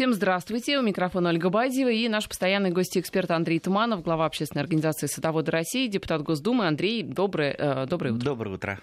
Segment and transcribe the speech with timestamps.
[0.00, 0.78] Всем здравствуйте.
[0.78, 5.88] У микрофона Ольга Бадьева и наш постоянный гость-эксперт Андрей Туманов, глава общественной организации «Садоводы России»,
[5.88, 6.66] депутат Госдумы.
[6.66, 8.24] Андрей, доброе, э, доброе утро.
[8.24, 8.80] Доброе утро.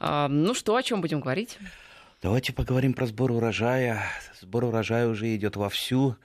[0.00, 1.58] А, ну что, о чем будем говорить?
[2.22, 4.04] Давайте поговорим про сбор урожая.
[4.40, 6.16] Сбор урожая уже идет вовсю.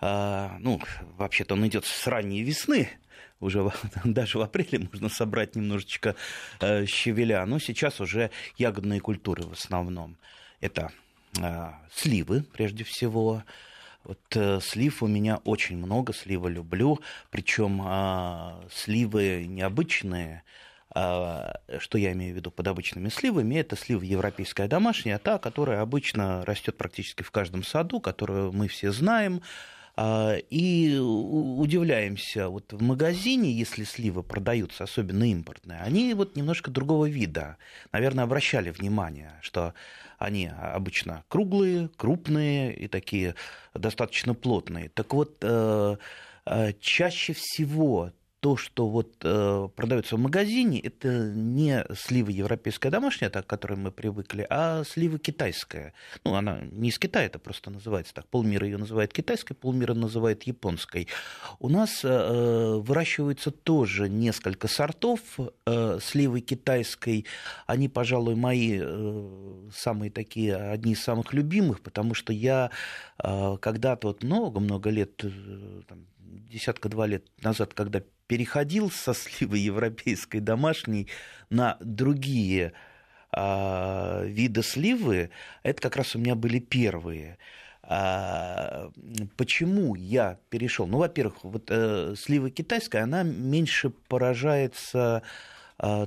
[0.00, 0.80] А, ну,
[1.16, 2.88] вообще-то он идет с ранней весны.
[3.38, 3.70] Уже
[4.04, 6.16] даже в апреле можно собрать немножечко
[6.58, 7.46] э, щавеля.
[7.46, 10.16] Но сейчас уже ягодные культуры в основном.
[10.60, 10.90] Это
[11.90, 13.42] сливы, прежде всего.
[14.04, 20.42] Вот э, слив у меня очень много, сливы люблю, причем э, сливы необычные.
[20.94, 23.54] Э, что я имею в виду под обычными сливами?
[23.54, 28.90] Это слива европейская домашняя, та, которая обычно растет практически в каждом саду, которую мы все
[28.90, 29.40] знаем.
[29.94, 37.08] А, и удивляемся, вот в магазине, если сливы продаются, особенно импортные, они вот немножко другого
[37.08, 37.58] вида.
[37.92, 39.74] Наверное, обращали внимание, что
[40.22, 43.34] они обычно круглые, крупные и такие
[43.74, 44.88] достаточно плотные.
[44.88, 45.96] Так вот, э,
[46.46, 48.12] э, чаще всего
[48.42, 53.78] то, что вот э, продается в магазине, это не слива европейская домашняя, так, к которой
[53.78, 55.94] мы привыкли, а слива китайская.
[56.24, 58.26] Ну, она не из Китая, это просто называется так.
[58.26, 61.06] Полмира ее называет китайской, полмира называет японской.
[61.60, 67.26] У нас э, выращивается тоже несколько сортов э, сливы китайской.
[67.68, 72.72] Они, пожалуй, мои э, самые такие, одни из самых любимых, потому что я
[73.22, 76.06] э, когда-то вот много-много лет, э, там,
[76.52, 81.06] десятка-два лет назад, когда переходил со сливы европейской домашней
[81.50, 82.72] на другие
[83.30, 85.28] а, виды сливы,
[85.62, 87.36] это как раз у меня были первые.
[87.82, 88.90] А,
[89.36, 90.86] почему я перешел?
[90.86, 95.22] Ну, во-первых, вот э, слива китайская, она меньше поражается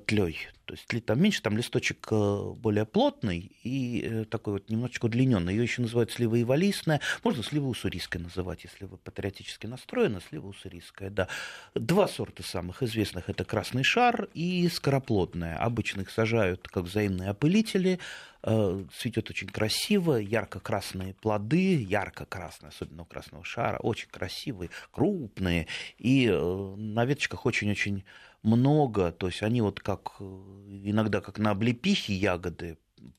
[0.05, 0.47] тлей.
[0.65, 5.53] То есть там меньше, там листочек э, более плотный и э, такой вот немножечко удлиненный.
[5.53, 7.01] Ее еще называют слива ивалистная.
[7.23, 10.21] Можно слива уссурийская называть, если вы патриотически настроены.
[10.27, 11.27] Слива уссурийская, да.
[11.75, 13.29] Два сорта самых известных.
[13.29, 15.57] Это красный шар и скороплодная.
[15.57, 17.99] Обычно их сажают как взаимные опылители.
[18.41, 25.67] Э, цветет очень красиво, ярко-красные плоды, ярко-красные, особенно у красного шара, очень красивые, крупные.
[25.99, 28.03] И на веточках очень-очень
[28.45, 32.77] много, то есть они вот как иногда как на облепихе ягоды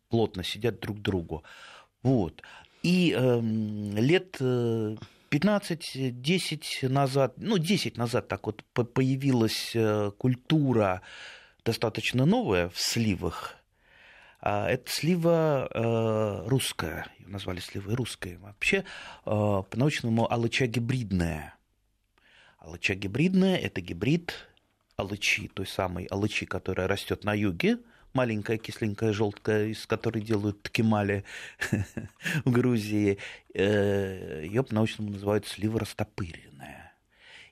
[0.09, 1.42] плотно сидят друг к другу.
[2.03, 2.42] Вот.
[2.82, 11.03] И э, лет 15-10 назад, ну, 10 назад так вот появилась э, культура
[11.64, 13.56] достаточно новая в сливах.
[14.41, 18.37] А, это слива э, русская, ее назвали сливой русской.
[18.37, 18.84] Вообще, э,
[19.25, 21.54] по-научному, алыча гибридная.
[22.58, 24.48] Алыча гибридная– это гибрид
[24.96, 27.78] алычи, той самой алычи, которая растет на юге,
[28.14, 31.24] маленькая кисленькая желтая, из которой делают ткемали
[32.44, 33.18] в Грузии.
[33.54, 36.94] Э, Ее по-научному называют слива растопыренная.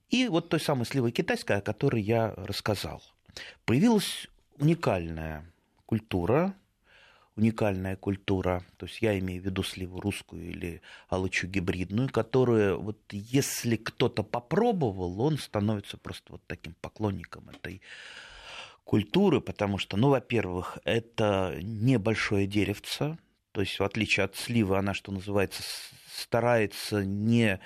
[0.09, 3.03] И вот той самой сливой китайской, о которой я рассказал.
[3.65, 4.29] Появилась
[4.59, 5.45] уникальная
[5.87, 6.55] культура
[7.37, 12.99] уникальная культура, то есть я имею в виду сливу русскую или алычу гибридную, которую вот
[13.11, 17.83] если кто-то попробовал, он становится просто вот таким поклонником этой
[18.85, 23.19] культуры, потому что, ну, во-первых, это небольшое деревце,
[23.53, 25.63] то есть в отличие от сливы, она, что называется,
[26.13, 27.61] старается не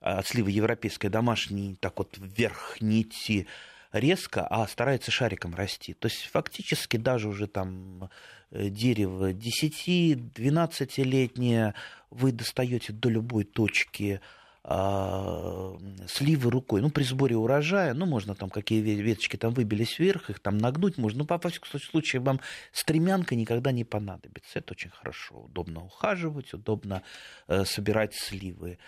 [0.00, 3.46] от сливы европейской домашней так вот вверх не идти
[3.92, 5.94] резко, а старается шариком расти.
[5.94, 8.08] То есть фактически даже уже там
[8.52, 11.74] дерево 10-12-летнее,
[12.10, 14.20] вы достаете до любой точки
[14.62, 15.74] а,
[16.06, 20.40] сливы рукой, ну, при сборе урожая, ну, можно там, какие веточки там выбились вверх, их
[20.40, 22.40] там нагнуть можно, ну, по всякому случаю, вам
[22.70, 27.02] стремянка никогда не понадобится, это очень хорошо, удобно ухаживать, удобно
[27.48, 28.78] э, собирать сливы.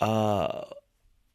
[0.00, 0.68] А,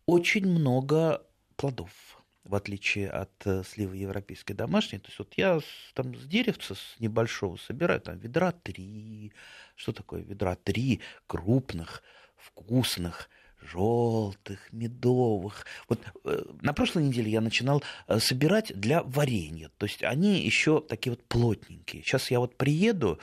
[0.06, 1.22] очень много
[1.58, 5.00] плодов, в отличие от э, сливы европейской домашней.
[5.00, 5.60] То есть вот я
[5.94, 9.34] там с деревца с небольшого собираю там ведра три.
[9.76, 12.04] Что такое ведра три крупных,
[12.36, 13.30] вкусных,
[13.72, 15.66] желтых, медовых.
[15.90, 19.70] Вот э, на прошлой неделе я начинал э, собирать для варенья.
[19.78, 22.04] То есть они еще такие вот плотненькие.
[22.04, 23.20] Сейчас я вот приеду,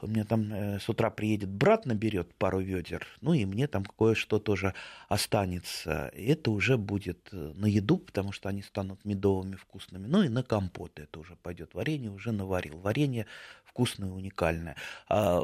[0.00, 3.84] у меня там э, с утра приедет брат, наберет пару ведер, ну и мне там
[3.84, 4.74] кое-что тоже
[5.08, 6.10] останется.
[6.14, 10.06] Это уже будет на еду, потому что они станут медовыми, вкусными.
[10.06, 11.74] Ну и на компот это уже пойдет.
[11.74, 12.78] Варенье уже наварил.
[12.78, 13.26] Варенье
[13.78, 14.74] вкусное, уникальное.
[15.08, 15.40] А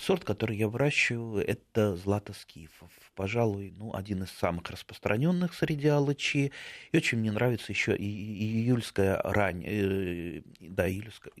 [0.00, 2.90] сорт, который я выращиваю, это златоскифов.
[3.16, 6.52] Пожалуй, ну, один из самых распространенных среди алычи.
[6.92, 11.32] И очень мне нравится еще и июльская ранняя, э, да, июльская,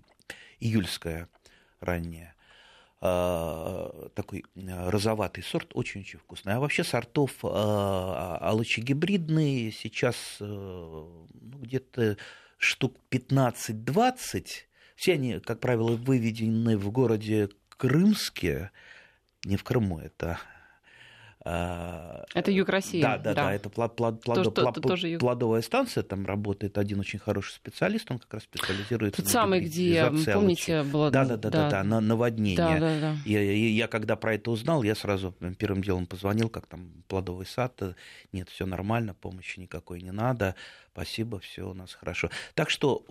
[0.60, 1.28] июльская
[1.80, 2.34] ранняя
[3.00, 6.54] такой розоватый сорт, очень-очень вкусный.
[6.54, 12.16] А вообще сортов алычи гибридные сейчас ну, где-то
[12.58, 14.46] штук 15-20.
[14.94, 18.70] Все они, как правило, выведены в городе Крымске,
[19.44, 20.61] не в Крыму, это а,
[21.44, 23.02] это юг России.
[23.02, 25.20] Да, да, да, да это плод, плод, плодо, то, плод, тоже юг.
[25.20, 30.10] плодовая станция, там работает один очень хороший специалист, он как раз специализируется Тот самый, где,
[30.32, 31.10] помните, было...
[31.10, 32.56] Да, да, да, да, да, на наводнение.
[32.56, 33.16] Да, да, да.
[33.24, 37.46] Я, я, я когда про это узнал, я сразу первым делом позвонил, как там плодовый
[37.46, 37.80] сад,
[38.32, 40.54] нет, все нормально, помощи никакой не надо,
[40.92, 42.30] спасибо, все у нас хорошо.
[42.54, 43.02] Так что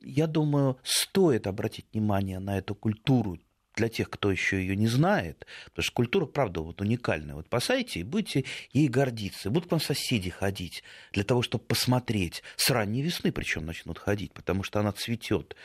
[0.00, 3.38] я думаю, стоит обратить внимание на эту культуру
[3.74, 7.34] для тех, кто еще ее не знает, потому что культура, правда, вот уникальная.
[7.34, 9.50] Вот посадите и будете ей гордиться.
[9.50, 10.82] Будут к вам соседи ходить
[11.12, 12.42] для того, чтобы посмотреть.
[12.56, 15.56] С ранней весны причем начнут ходить, потому что она цветет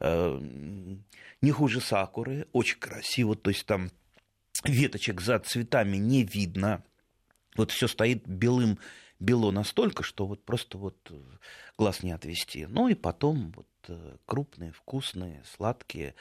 [0.00, 0.40] э,
[1.40, 3.90] не хуже сакуры, очень красиво, то есть там
[4.64, 6.84] веточек за цветами не видно.
[7.56, 8.78] Вот все стоит белым
[9.18, 10.96] бело настолько, что вот просто вот
[11.78, 12.66] глаз не отвести.
[12.66, 16.14] Ну и потом вот э, крупные, вкусные, сладкие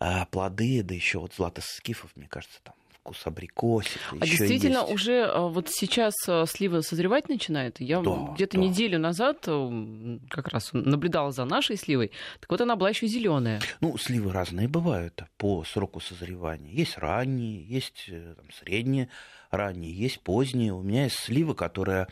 [0.00, 2.74] а плоды, да еще вот златоскифов, мне кажется, там
[3.04, 4.00] вкус абрикосик.
[4.18, 4.92] А действительно, есть.
[4.92, 7.78] уже а, вот сейчас а, слива созревать начинает.
[7.80, 8.62] Я да, где-то да.
[8.62, 12.12] неделю назад э, как раз наблюдала за нашей сливой.
[12.40, 13.60] Так вот она была еще зеленая.
[13.80, 16.72] Ну, сливы разные бывают по сроку созревания.
[16.72, 19.10] Есть ранние, есть э, там, средние
[19.50, 20.72] ранние, есть поздние.
[20.72, 22.08] У меня есть слива, которая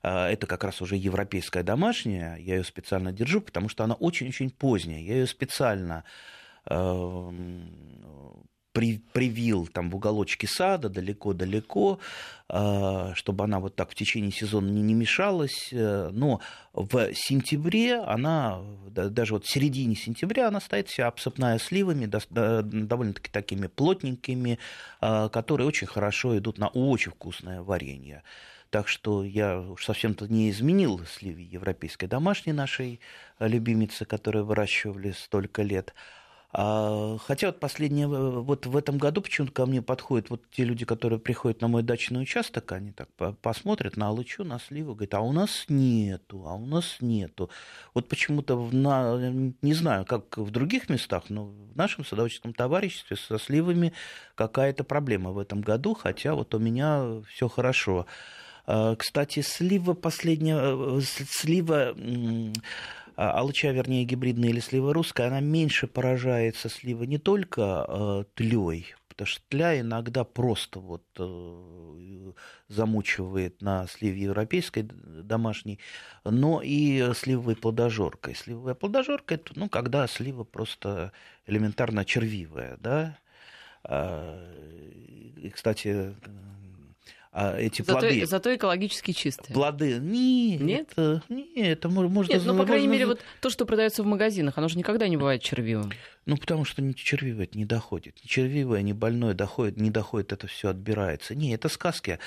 [0.00, 2.36] это как раз уже европейская домашняя.
[2.36, 5.00] Я ее специально держу, потому что она очень-очень поздняя.
[5.00, 6.04] Я ее специально
[8.78, 11.98] при, привил там в уголочке сада далеко-далеко,
[12.48, 15.70] э, чтобы она вот так в течение сезона не, не мешалась.
[15.72, 16.40] Э, но
[16.72, 23.66] в сентябре она, даже вот в середине сентября, она стоит вся обсыпная сливами, довольно-таки такими
[23.66, 24.60] плотненькими,
[25.00, 28.22] э, которые очень хорошо идут на очень вкусное варенье.
[28.70, 33.00] Так что я уж совсем-то не изменил сливи европейской домашней нашей
[33.40, 35.94] любимицы, которую выращивали столько лет.
[36.50, 40.86] А, хотя вот последнее, вот в этом году почему-то ко мне подходят вот те люди,
[40.86, 43.08] которые приходят на мой дачный участок, они так
[43.42, 47.50] посмотрят на алычу, на сливу, говорят, а у нас нету, а у нас нету.
[47.92, 49.18] Вот почему-то, на,
[49.60, 53.92] не знаю, как в других местах, но в нашем садоводческом товариществе со сливами
[54.34, 58.06] какая-то проблема в этом году, хотя вот у меня все хорошо.
[58.66, 61.94] А, кстати, слива последняя, э, слива
[63.18, 69.26] алыча, вернее, гибридная или слива русская, она меньше поражается слива не только э, тлей, потому
[69.26, 72.32] что тля иногда просто вот э,
[72.68, 75.80] замучивает на сливе европейской домашней,
[76.24, 78.36] но и сливовой плодожоркой.
[78.36, 81.12] Сливовая плодожорка это, ну, когда слива просто
[81.46, 83.18] элементарно червивая, да.
[83.82, 84.38] А,
[85.36, 86.14] и, кстати, а
[87.58, 88.26] эти зато, плоды.
[88.26, 89.54] Зато экологически чистые.
[89.54, 89.98] Плоды.
[90.00, 92.32] Нет, нет, это, нет, это можно.
[92.32, 95.16] Нет, ну, по крайней мере, вот то, что продается в магазинах, оно же никогда не
[95.16, 95.92] бывает червивым.
[96.26, 98.18] Ну, потому что не червивое это не доходит.
[98.22, 101.34] Не червивое, не больное доходит, не доходит, это все отбирается.
[101.34, 102.18] Не, это сказки.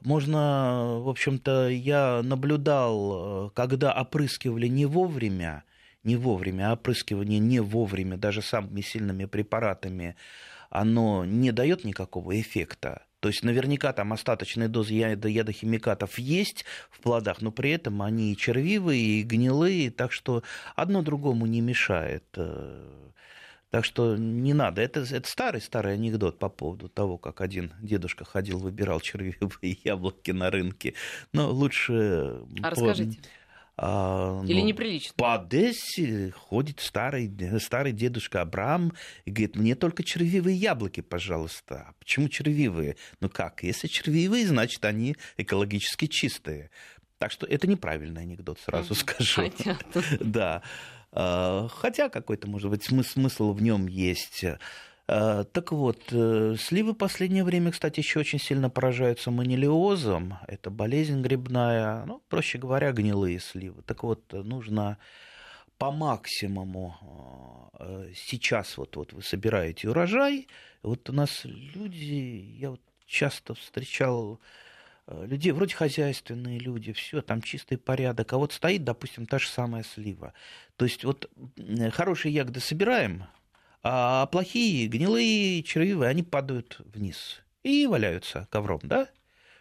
[0.00, 5.64] Можно, в общем-то, я наблюдал, когда опрыскивали не вовремя,
[6.04, 10.14] не вовремя, а опрыскивание не вовремя, даже самыми сильными препаратами,
[10.70, 17.00] оно не дает никакого эффекта то есть наверняка там остаточная доза яда, ядохимикатов есть в
[17.00, 20.42] плодах, но при этом они и червивые, и гнилые, так что
[20.76, 22.24] одно другому не мешает.
[22.36, 23.08] Э,
[23.70, 24.80] так что не надо.
[24.80, 30.50] Это, это старый-старый анекдот по поводу того, как один дедушка ходил, выбирал червивые яблоки на
[30.50, 30.94] рынке.
[31.32, 32.40] Но лучше...
[32.62, 33.20] А расскажите.
[33.80, 35.14] А, Или ну, неприлично?
[35.16, 37.30] По Одессе ходит старый,
[37.60, 38.92] старый дедушка Абрам
[39.24, 41.86] и говорит, мне только червивые яблоки, пожалуйста.
[41.88, 42.96] А почему червивые?
[43.20, 46.70] Ну как, если червивые, значит, они экологически чистые.
[47.18, 49.42] Так что это неправильный анекдот, сразу скажу.
[49.42, 50.02] Понятно.
[50.20, 50.62] Да.
[51.12, 54.44] А, хотя какой-то, может быть, смысл в нем есть.
[55.08, 60.34] Э, так вот, э, сливы в последнее время, кстати, еще очень сильно поражаются манилиозом.
[60.46, 63.82] Это болезнь грибная, ну, проще говоря, гнилые сливы.
[63.82, 64.98] Так вот, нужно
[65.78, 70.46] по максимуму э, сейчас вот, вот вы собираете урожай.
[70.82, 74.40] Вот у нас люди, я вот часто встречал
[75.06, 79.82] людей, вроде хозяйственные люди, все, там чистый порядок, а вот стоит, допустим, та же самая
[79.82, 80.34] слива.
[80.76, 81.30] То есть вот
[81.94, 83.24] хорошие ягоды собираем,
[83.90, 89.08] а плохие, гнилые, червивые, они падают вниз и валяются ковром, да?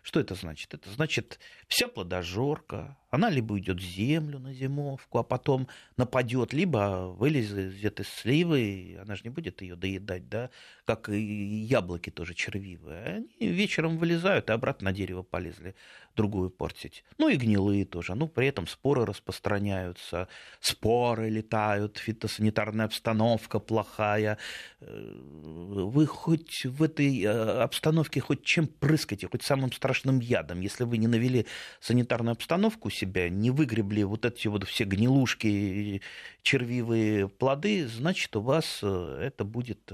[0.01, 0.74] Что это значит?
[0.74, 7.14] Это значит, вся плодожорка, Она либо уйдет в землю на зимовку, а потом нападет, либо
[7.18, 10.50] вылезет из сливы, она же не будет ее доедать, да,
[10.86, 13.26] как и яблоки тоже червивые.
[13.40, 15.76] Они вечером вылезают и обратно на дерево полезли
[16.18, 17.04] другую портить.
[17.18, 18.16] Ну и гнилые тоже.
[18.16, 20.28] Ну, при этом споры распространяются,
[20.60, 24.38] споры летают, фитосанитарная обстановка плохая.
[24.82, 30.62] Э, вы хоть в этой э, обстановке хоть чем прыскайте, хоть самым страшным ядом.
[30.62, 31.46] Если вы не навели
[31.80, 36.02] санитарную обстановку у себя, не выгребли вот эти вот все гнилушки,
[36.42, 39.92] червивые плоды, значит, у вас э, это будет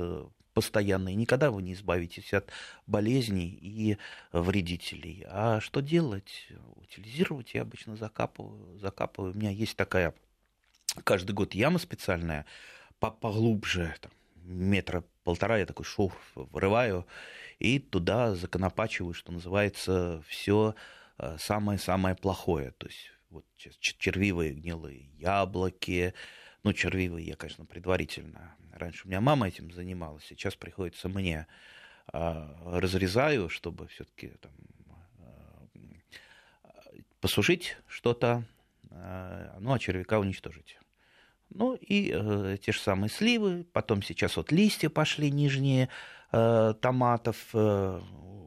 [0.53, 2.49] постоянно, и никогда вы не избавитесь от
[2.87, 3.97] болезней и
[4.31, 5.25] вредителей.
[5.27, 6.47] А что делать?
[6.75, 8.77] Утилизировать я обычно закапываю.
[8.77, 9.33] закапываю.
[9.33, 10.13] У меня есть такая
[11.03, 12.45] каждый год яма специальная,
[12.99, 14.11] поглубже, там,
[14.43, 17.07] метра полтора, я такой шов вырываю,
[17.59, 21.02] и туда законопачиваю, что называется, все э,
[21.37, 22.71] самое-самое плохое.
[22.71, 26.13] То есть вот червивые гнилые яблоки,
[26.63, 28.55] ну, червивые я, конечно, предварительно.
[28.71, 31.47] Раньше у меня мама этим занималась, сейчас приходится мне.
[32.11, 34.51] А, разрезаю, чтобы все-таки там,
[35.19, 36.79] а,
[37.19, 38.43] посушить что-то,
[38.89, 40.77] а, ну, а червяка уничтожить.
[41.49, 45.87] Ну и э, те же самые сливы, потом сейчас вот листья пошли нижние
[46.31, 48.01] э, томатов, э,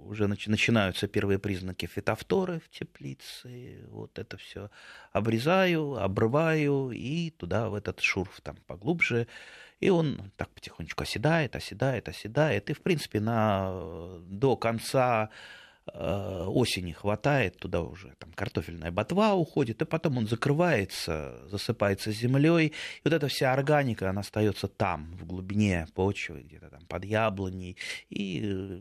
[0.07, 3.85] уже начинаются первые признаки фитофторы в теплице.
[3.89, 4.71] Вот это все
[5.13, 9.27] обрезаю, обрываю и туда в этот шурф там поглубже.
[9.81, 12.71] И он так потихонечку оседает, оседает, оседает.
[12.71, 19.83] И, в принципе, на, до конца Э, осени хватает, туда уже там картофельная ботва уходит,
[19.83, 22.73] и потом он закрывается, засыпается землей, и
[23.05, 27.77] вот эта вся органика, она остается там, в глубине почвы, где-то там под яблоней,
[28.11, 28.81] и э,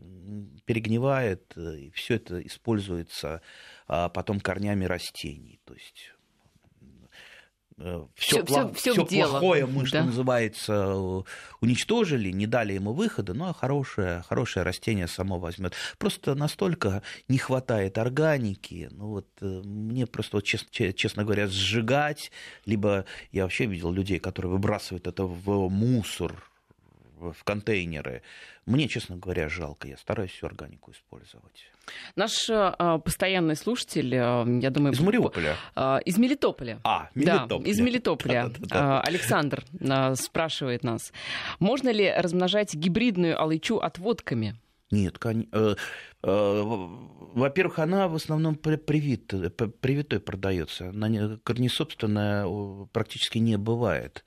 [0.65, 3.41] перегнивает, э, и все это используется
[3.87, 5.59] а, потом корнями растений.
[5.65, 6.11] То есть
[7.77, 9.87] все, все, плох, все, все плохое мы, да.
[9.87, 11.23] что называется,
[11.59, 15.73] уничтожили, не дали ему выхода, ну а хорошее, хорошее растение само возьмет.
[15.97, 22.31] Просто настолько не хватает органики, ну вот э, мне просто, вот, честно, честно говоря, сжигать,
[22.65, 26.49] либо я вообще видел людей, которые выбрасывают это в мусор,
[27.17, 28.21] в контейнеры.
[28.65, 29.87] Мне, честно говоря, жалко.
[29.87, 31.71] Я стараюсь всю органику использовать.
[32.15, 34.93] Наш э, постоянный слушатель, э, я думаю...
[34.93, 35.55] Из Мариуполя?
[35.75, 36.79] Э, из Мелитополя.
[36.83, 37.63] А, Мелитополя.
[37.63, 38.51] Да, из Мелитополя.
[38.71, 41.11] Э, Александр э, спрашивает нас.
[41.59, 44.55] Можно ли размножать гибридную алычу отводками?
[44.91, 45.47] Нет, кон...
[45.51, 45.75] э,
[46.21, 49.27] во-первых, она в основном привит,
[49.81, 50.89] привитой продается.
[50.89, 52.47] Она корнесобственная
[52.91, 54.25] практически не бывает.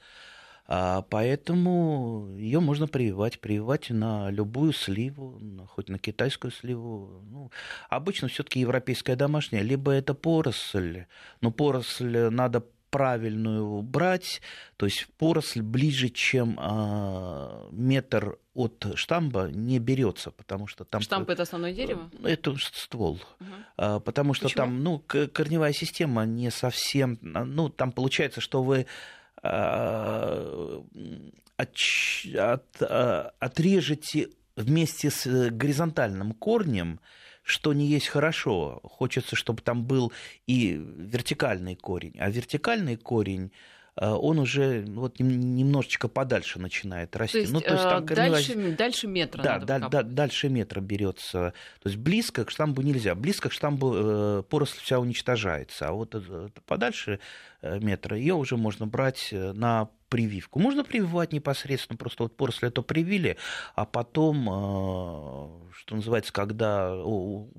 [0.70, 7.22] А поэтому ее можно прививать, прививать на любую сливу, хоть на китайскую сливу.
[7.30, 7.50] Ну,
[7.88, 11.06] обычно все-таки европейская домашняя, либо это поросль,
[11.40, 14.40] но поросль надо правильную брать,
[14.76, 21.00] то есть поросль ближе, чем а, метр от штамба не берется, потому что там...
[21.00, 22.10] Штамп это основное дерево?
[22.24, 23.20] Это ствол.
[23.40, 23.46] Угу.
[23.76, 24.64] А, потому что Почему?
[24.64, 27.18] там, ну, корневая система не совсем...
[27.22, 28.84] Ну, там получается, что вы Э,
[29.42, 30.84] от,
[32.36, 37.00] от, э, отрежете вместе с горизонтальным корнем,
[37.42, 38.80] что не есть хорошо.
[38.82, 40.12] Хочется, чтобы там был
[40.46, 42.16] и вертикальный корень.
[42.18, 47.32] А вертикальный корень Э, он уже вот немножечко подальше начинает расти.
[47.32, 48.76] То есть, ну, то есть там дальше, корневая...
[48.76, 51.52] дальше метра да, да, да, дальше метра берется.
[51.82, 53.14] То есть близко к штамбу нельзя.
[53.14, 55.88] Близко к штамбу э, поросль вся уничтожается.
[55.88, 57.18] А вот э, подальше
[57.62, 60.58] метра ее уже можно брать на прививку.
[60.58, 63.36] Можно прививать непосредственно, просто вот поросль это привили,
[63.74, 64.44] а потом,
[65.72, 66.90] что называется, когда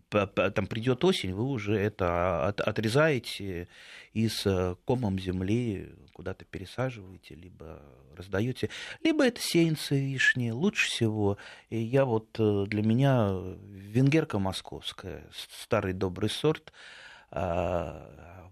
[0.10, 3.68] там придет осень, вы уже это отрезаете
[4.13, 7.82] и с комом земли куда-то пересаживаете, либо
[8.18, 8.70] раздаете,
[9.01, 11.38] либо это сеянцы вишни, лучше всего.
[11.70, 13.32] И я вот э, для меня
[13.70, 16.74] венгерка московская, старый добрый сорт,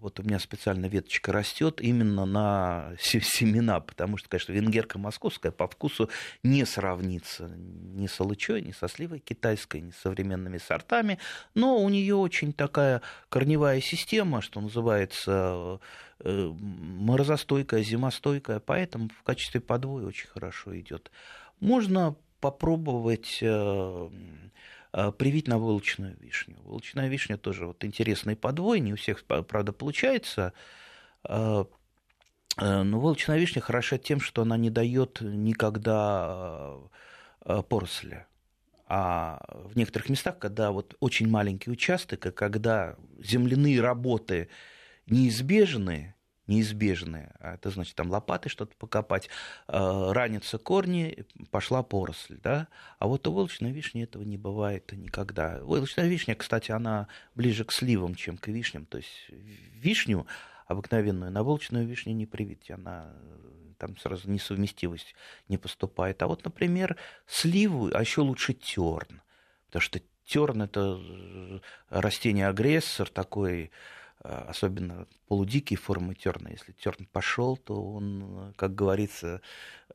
[0.00, 5.66] вот у меня специально веточка растет именно на семена, потому что, конечно, венгерка московская по
[5.66, 6.08] вкусу
[6.42, 11.18] не сравнится ни с алычой, ни со сливой китайской, ни с современными сортами,
[11.54, 15.80] но у нее очень такая корневая система, что называется
[16.20, 21.10] э, морозостойкая, зимостойкая, поэтому в качестве подвоя очень хорошо идет.
[21.60, 24.08] Можно попробовать Э,
[24.92, 26.56] привить на волчную вишню.
[26.62, 30.52] Волчная вишня тоже вот интересный подвой, не у всех, правда, получается.
[31.24, 31.64] Э,
[32.60, 36.76] э, но волчная вишня хороша тем, что она не дает никогда
[37.68, 38.26] поросля.
[38.86, 44.48] А в некоторых местах, когда вот очень маленький участок, и когда земляные работы
[45.06, 46.14] неизбежны,
[46.48, 47.32] неизбежные.
[47.38, 49.28] А это значит, там лопаты что-то покопать,
[49.68, 52.38] э, ранятся корни, пошла поросль.
[52.42, 52.68] Да?
[52.98, 55.60] А вот у волчной вишни этого не бывает никогда.
[55.62, 58.86] Волчная вишня, кстати, она ближе к сливам, чем к вишням.
[58.86, 60.26] То есть вишню
[60.66, 62.70] обыкновенную на волчную вишню не привить.
[62.70, 63.12] Она
[63.76, 65.14] там сразу несовместимость
[65.48, 66.22] не поступает.
[66.22, 69.20] А вот, например, сливу, а еще лучше терн.
[69.66, 71.00] Потому что терн это
[71.90, 73.70] растение-агрессор такой, Э,
[74.28, 76.50] особенно полудикие формы терна.
[76.50, 79.40] Если терн пошел, то он, как говорится,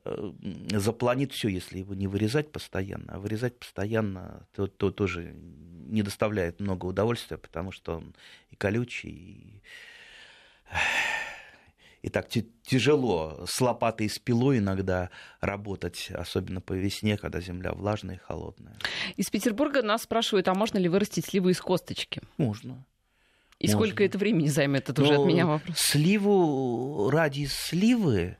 [0.04, 0.32] э,
[0.72, 3.14] запланит все, если его не вырезать постоянно.
[3.14, 8.14] А вырезать постоянно то, то тоже не доставляет много удовольствия, потому что он
[8.50, 9.62] и колючий, и,
[12.02, 12.28] и так
[12.62, 15.10] тяжело с лопатой и с пилой иногда
[15.40, 18.76] работать, особенно по весне, когда земля влажная и холодная.
[19.16, 22.20] Из Петербурга нас спрашивают, а можно ли вырастить сливу из косточки?
[22.36, 22.84] Можно.
[23.60, 23.78] И Можно.
[23.78, 24.90] сколько это времени займет?
[24.90, 25.76] Это уже от меня вопрос.
[25.78, 28.36] Сливу ради сливы,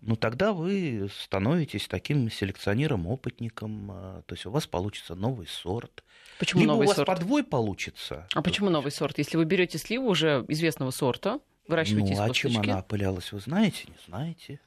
[0.00, 6.04] ну тогда вы становитесь таким селекционером-опытником, а, то есть у вас получится новый сорт.
[6.38, 7.06] Почему Либо новый у вас сорт?
[7.06, 8.26] подвой получится.
[8.34, 9.18] А почему новый сорт?
[9.18, 13.40] Если вы берете сливу уже известного сорта, выращиваете ну, из а чем она опылялась, вы
[13.40, 13.84] знаете?
[13.88, 14.60] Не знаете.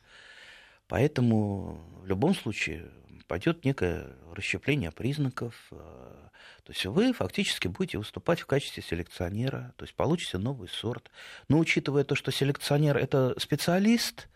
[0.88, 2.90] Поэтому в любом случае
[3.30, 6.30] пойдет некое расщепление признаков, а,
[6.64, 11.12] то есть вы фактически будете выступать в качестве селекционера, то есть получите новый сорт.
[11.48, 14.28] Но учитывая то, что селекционер это специалист,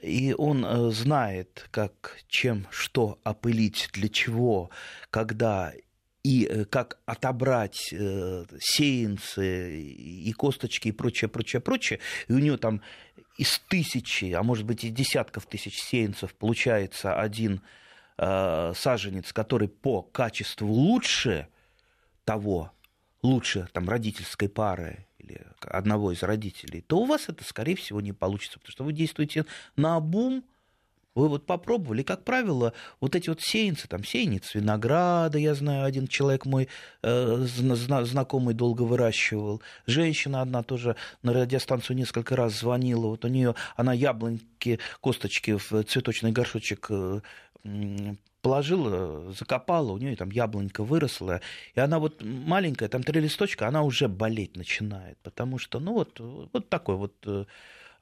[0.00, 4.70] и он э, знает, как, чем, что опылить, для чего,
[5.10, 5.72] когда
[6.22, 12.58] и э, как отобрать э, сеянцы и косточки и прочее, прочее, прочее, и у него
[12.58, 12.80] там
[13.38, 17.60] из тысячи, а может быть и десятков тысяч сеянцев получается один
[18.18, 21.48] э, саженец, который по качеству лучше
[22.24, 22.72] того,
[23.22, 28.12] лучше там родительской пары или одного из родителей, то у вас это, скорее всего, не
[28.12, 30.44] получится, потому что вы действуете на обум,
[31.14, 36.08] вы вот попробовали, как правило, вот эти вот сеянцы, там сеянец винограда, я знаю, один
[36.08, 36.68] человек мой
[37.02, 39.62] э, знакомый долго выращивал.
[39.86, 43.06] Женщина одна тоже на радиостанцию несколько раз звонила.
[43.06, 47.20] Вот у нее она яблоньки, косточки в цветочный горшочек э,
[48.42, 51.40] положила, закопала, у нее там яблонька выросла,
[51.74, 56.20] и она вот маленькая, там три листочка, она уже болеть начинает, потому что, ну вот,
[56.20, 57.46] вот такой вот э,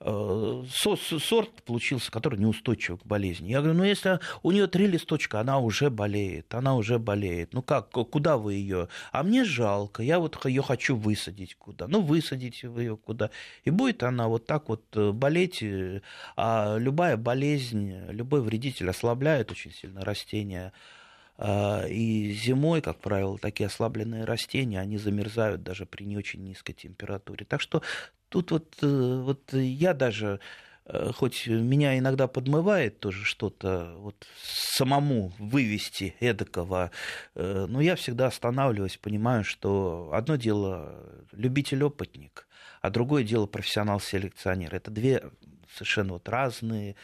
[0.03, 3.51] сорт получился, который неустойчив к болезни.
[3.51, 7.53] Я говорю, ну если у нее три листочка, она уже болеет, она уже болеет.
[7.53, 8.89] Ну как, куда вы ее?
[9.13, 11.87] А мне жалко, я вот ее хочу высадить куда.
[11.87, 13.31] Ну высадите вы ее куда.
[13.65, 15.63] И будет она вот так вот э, болеть.
[15.63, 16.01] Э,
[16.37, 20.73] а любая болезнь, любой вредитель ослабляет очень сильно растения.
[21.45, 26.73] А, и зимой, как правило, такие ослабленные растения, они замерзают даже при не очень низкой
[26.73, 27.45] температуре.
[27.45, 27.83] Так что
[28.29, 30.39] тут вот, э, вот я даже
[30.85, 36.93] э, хоть меня иногда подмывает тоже что-то вот самому вывести эдакого,
[37.35, 42.47] э, но я всегда останавливаюсь, понимаю, что одно дело любитель-опытник,
[42.83, 44.73] а другое дело профессионал-селекционер.
[44.73, 45.25] Это две
[45.75, 46.95] совершенно вот разные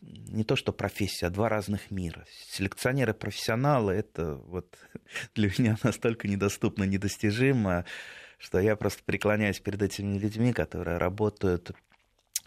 [0.00, 2.24] не то что профессия, а два разных мира.
[2.50, 4.78] Селекционеры профессионалы это вот
[5.34, 7.84] для меня настолько недоступно, недостижимо,
[8.38, 11.72] что я просто преклоняюсь перед этими людьми, которые работают,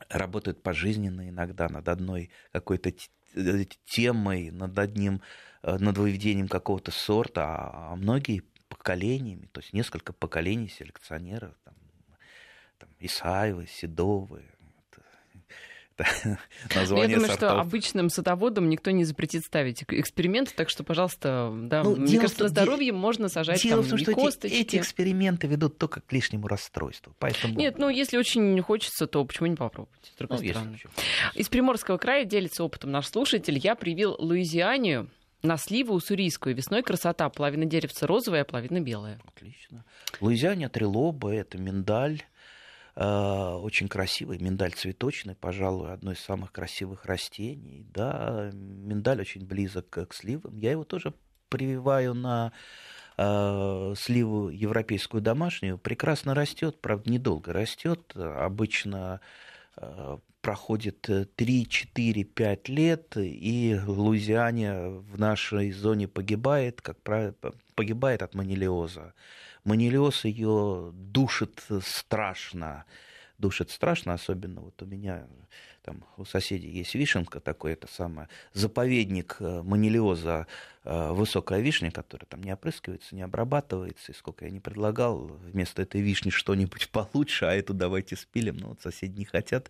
[0.10, 2.94] работают пожизненно иногда над одной какой-то
[3.36, 5.22] э, темой, над одним,
[5.64, 11.76] э, над выведением какого-то сорта, а многие поколениями, то есть несколько поколений селекционеров, там,
[12.78, 14.46] там Исаевы, Седовы,
[16.76, 17.50] название Я думаю, сортов.
[17.50, 22.44] что обычным садоводам никто не запретит ставить эксперименты, так что, пожалуйста, да, ну, мне кажется,
[22.44, 24.56] на здоровье можно сажать дело там в том, что косточки.
[24.56, 27.14] Эти, эти эксперименты ведут только к лишнему расстройству.
[27.20, 27.56] Поэтому...
[27.56, 30.80] Нет, ну если очень хочется, то почему не попробовать, с другой ну, стороны.
[31.36, 33.58] Из Приморского края делится опытом наш слушатель.
[33.58, 35.10] Я привил Луизианию
[35.44, 36.56] на сливу уссурийскую.
[36.56, 37.30] Весной красота.
[37.30, 39.20] Половина деревца розовая, а половина белая.
[39.26, 39.84] Отлично.
[40.20, 42.22] Луизиания трилоба, это миндаль,
[43.04, 47.86] очень красивый, миндаль цветочный, пожалуй, одно из самых красивых растений.
[47.94, 50.58] Да, миндаль очень близок к сливам.
[50.58, 51.14] Я его тоже
[51.50, 52.52] прививаю на
[53.18, 55.78] э, сливу европейскую домашнюю.
[55.78, 58.14] Прекрасно растет, правда, недолго растет.
[58.16, 59.22] Обычно
[59.78, 67.36] э, проходит 3, 4, 5 лет, и Луизиане в нашей зоне погибает, как правило,
[67.76, 69.14] погибает от манилиоза.
[69.64, 72.86] Манилиоз ее душит страшно.
[73.38, 75.28] Душит страшно, особенно вот у меня
[75.84, 80.48] там у соседей есть вишенка такой, это самое, заповедник э, манилиоза,
[80.84, 85.82] э, высокая вишня, которая там не опрыскивается, не обрабатывается, и сколько я не предлагал, вместо
[85.82, 89.70] этой вишни что-нибудь получше, а эту давайте спилим, но вот соседи не хотят.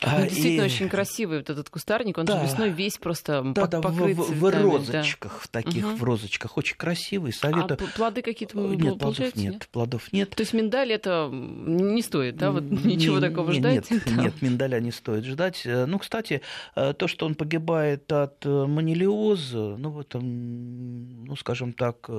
[0.00, 0.66] А, ну, действительно и...
[0.66, 2.38] очень красивый вот этот кустарник, он да.
[2.38, 5.38] же весной весь просто да, да, покрыт в, в, в розочках, да.
[5.40, 5.96] в таких угу.
[5.96, 7.32] в розочках, очень красивый.
[7.32, 7.78] Советую.
[7.80, 10.30] А плоды какие-то нет, плодов нет, нет, плодов нет.
[10.30, 13.90] То есть миндаль это не стоит, да, вот ничего не, такого не, ждать?
[13.90, 14.22] Нет, да.
[14.22, 15.62] нет, миндаля не стоит ждать.
[15.64, 16.42] Э, ну, кстати,
[16.74, 22.10] э, то, что он погибает от э, манилиоза, ну, в этом, ну, скажем так,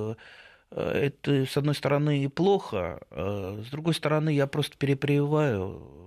[0.70, 6.05] это, с одной стороны, плохо, с другой стороны, я просто перепрививаю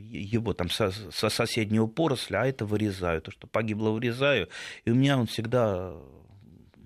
[0.00, 3.20] его там со, со соседнего поросля, а это вырезаю.
[3.22, 4.48] То, что погибло, вырезаю.
[4.84, 5.94] И у меня он всегда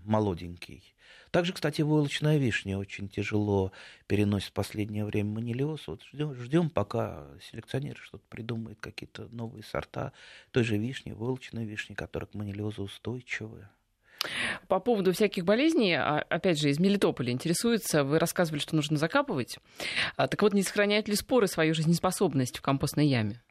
[0.04, 0.94] молоденький.
[1.34, 3.72] Также, кстати, войлочная вишня очень тяжело
[4.06, 5.88] переносит в последнее время манилиоз.
[5.88, 10.12] Вот ждем, ждем, пока селекционеры что-то придумают, какие-то новые сорта
[10.52, 13.68] той же вишни, войлочной вишни, которая к манилиозу устойчивая.
[14.68, 19.58] По поводу всяких болезней, а, опять же, из Мелитополя интересуется, вы рассказывали, что нужно закапывать.
[20.16, 23.42] А, так вот, не сохраняют ли споры свою жизнеспособность в компостной яме?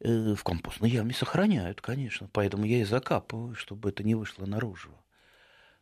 [0.00, 2.28] Э, в компостной яме сохраняют, конечно.
[2.32, 4.90] Поэтому я и закапываю, чтобы это не вышло наружу.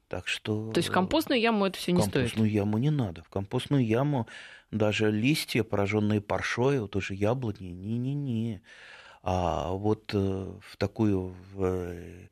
[0.09, 0.71] Так что...
[0.73, 2.13] То есть в компостную яму это все не стоит?
[2.13, 3.23] В компостную яму не надо.
[3.23, 4.29] В компостную яму
[4.71, 8.63] даже листья, пораженные паршой, вот тоже яблони, не-не-не.
[9.23, 10.17] А вот э,
[10.61, 12.29] в такую в Э,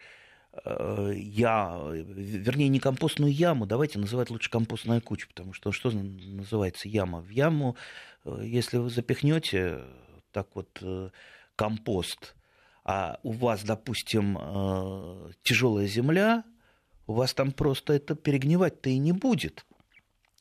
[0.65, 7.21] я, вернее, не компостную яму, давайте называть лучше компостная куча, потому что что называется яма?
[7.21, 7.77] В яму,
[8.25, 9.81] э, если вы запихнете
[10.31, 11.11] так вот э,
[11.57, 12.35] компост,
[12.85, 14.37] а у вас, допустим,
[15.45, 16.43] тяжелая земля,
[17.07, 19.65] у вас там просто это перегнивать-то и не будет.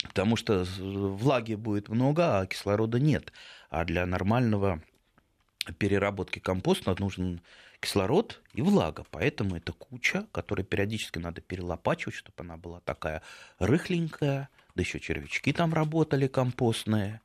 [0.02, 3.32] Потому что влаги будет много, а кислорода нет.
[3.70, 4.82] А для нормального
[5.78, 7.42] переработки компоста нужен
[7.82, 9.06] кислород и влага.
[9.12, 13.22] Поэтому это куча, которую периодически надо перелопачивать, чтобы она была такая
[13.60, 14.50] рыхленькая.
[14.76, 17.20] Да еще червячки там работали компостные.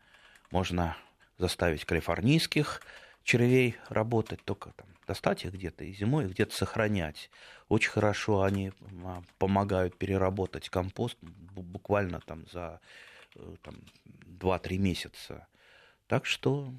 [0.50, 0.96] Можно
[1.38, 2.82] заставить калифорнийских
[3.22, 7.30] червей работать, только там достать их где-то и зимой, и где-то сохранять.
[7.68, 8.72] Очень хорошо они
[9.04, 12.80] а, помогают переработать компост буквально там за
[13.34, 13.76] э, там,
[14.40, 15.46] 2-3 месяца.
[16.06, 16.72] Так что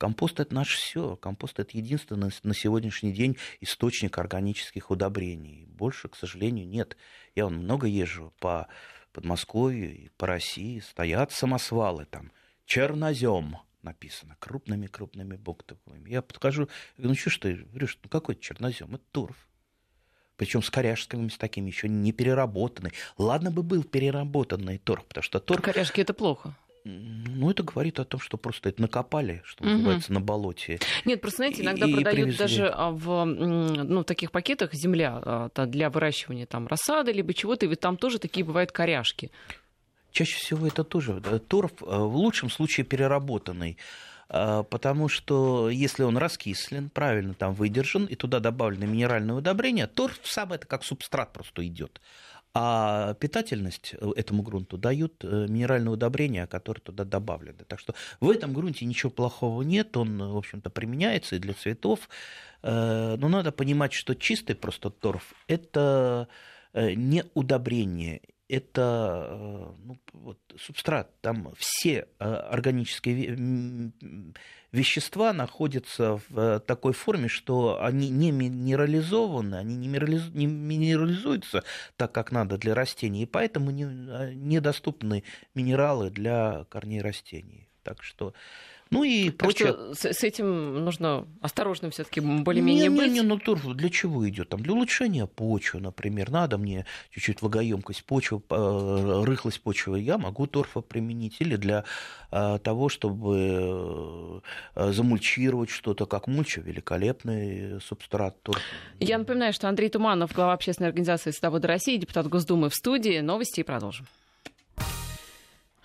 [0.00, 1.16] Компост это наше все.
[1.16, 5.66] Компост это единственный на сегодняшний день источник органических удобрений.
[5.66, 6.96] Больше, к сожалению, нет.
[7.34, 8.68] Я вон много езжу по
[9.12, 10.80] Подмосковью и по России.
[10.80, 12.32] Стоят самосвалы там.
[12.64, 16.08] Чернозем написано крупными-крупными буквами.
[16.08, 18.94] Я подхожу, говорю, ну что, что, говорю, ну какой это чернозем?
[18.94, 19.48] Это торф.
[20.36, 22.94] Причем с коряжскими с такими еще не переработанный.
[23.18, 25.60] Ладно бы был переработанный торф, потому что торф...
[25.60, 26.56] Коряжки это плохо.
[26.84, 29.72] Ну, это говорит о том, что просто это накопали, что угу.
[29.72, 30.78] называется, на болоте.
[31.04, 32.38] Нет, просто, знаете, иногда и, продают привезли.
[32.38, 37.68] даже а, в ну, таких пакетах земля а, для выращивания там рассады, либо чего-то, и
[37.68, 39.30] ведь там тоже такие бывают коряшки.
[40.10, 43.76] Чаще всего это тоже торф, а, в лучшем случае переработанный
[44.32, 50.52] потому что если он раскислен, правильно там выдержан, и туда добавлены минеральные удобрения, торф сам
[50.52, 52.00] это как субстрат просто идет.
[52.52, 57.64] А питательность э, этому грунту дают э, минеральные удобрения, которые туда добавлены.
[57.66, 62.08] Так что в этом грунте ничего плохого нет, он, в общем-то, применяется и для цветов.
[62.62, 66.28] Э, но надо понимать, что чистый просто торф– это
[66.72, 73.92] не удобрение, это ну, вот, субстрат, там все органические
[74.72, 81.64] вещества находятся в э, такой форме, что они не минерализованы, они не, минерализуются
[81.96, 87.68] так, как надо для растений, и поэтому э, недоступны минералы для корней растений.
[87.82, 88.34] Так что
[88.90, 89.68] ну и прочее.
[89.70, 93.08] А с, с этим нужно осторожно все-таки более-менее не, быть.
[93.08, 94.48] Не, не, ну торф для чего идет?
[94.48, 96.30] Там для улучшения почвы, например.
[96.30, 100.00] Надо мне чуть-чуть влагоемкость почвы, э, рыхлость почвы.
[100.00, 101.36] Я могу торфа применить.
[101.40, 101.84] Или для
[102.32, 104.42] э, того, чтобы
[104.74, 108.60] э, замульчировать что-то, как мульча, великолепный субстрат торфа.
[108.98, 113.20] Я напоминаю, что Андрей Туманов, глава общественной организации «Садоводы России», депутат Госдумы в студии.
[113.20, 114.06] Новости и продолжим.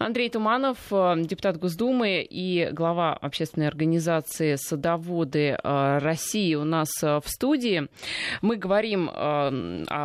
[0.05, 7.19] Андрей Туманов, э, депутат Госдумы и глава общественной организации «Садоводы э, России» у нас э,
[7.23, 7.87] в студии.
[8.43, 9.49] Мы говорим о,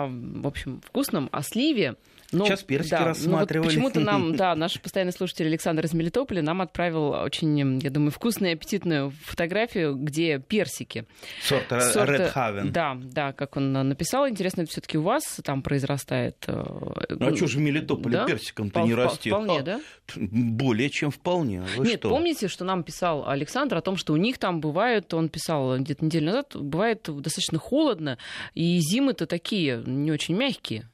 [0.08, 1.96] в общем, вкусном, о сливе,
[2.32, 3.66] Но, Сейчас персики да, рассматривали.
[3.66, 8.10] Вот почему-то нам, да, наш постоянный слушатель Александр из Мелитополя нам отправил очень, я думаю,
[8.12, 11.06] вкусную и аппетитную фотографию, где персики.
[11.42, 12.70] Сорта, Сорта Red Haven.
[12.70, 14.28] Да, да, как он написал.
[14.28, 16.36] Интересно, это все-таки у вас там произрастает.
[16.46, 16.62] Э,
[17.10, 18.26] ну, а что же в Мелитополе да?
[18.26, 19.32] персиком-то не растет?
[19.32, 19.80] Вполне, а, да?
[20.16, 21.62] Более чем вполне.
[21.76, 22.10] Вы Нет, что?
[22.10, 26.04] помните, что нам писал Александр о том, что у них там бывает, он писал где-то
[26.04, 28.18] неделю назад, бывает достаточно холодно,
[28.54, 30.88] и зимы-то такие не очень мягкие.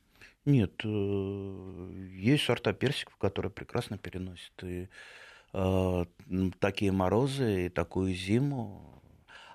[0.46, 4.88] Нет, э, есть сорта персиков, которые прекрасно переносят и
[5.52, 6.04] э,
[6.60, 9.02] такие морозы и такую зиму.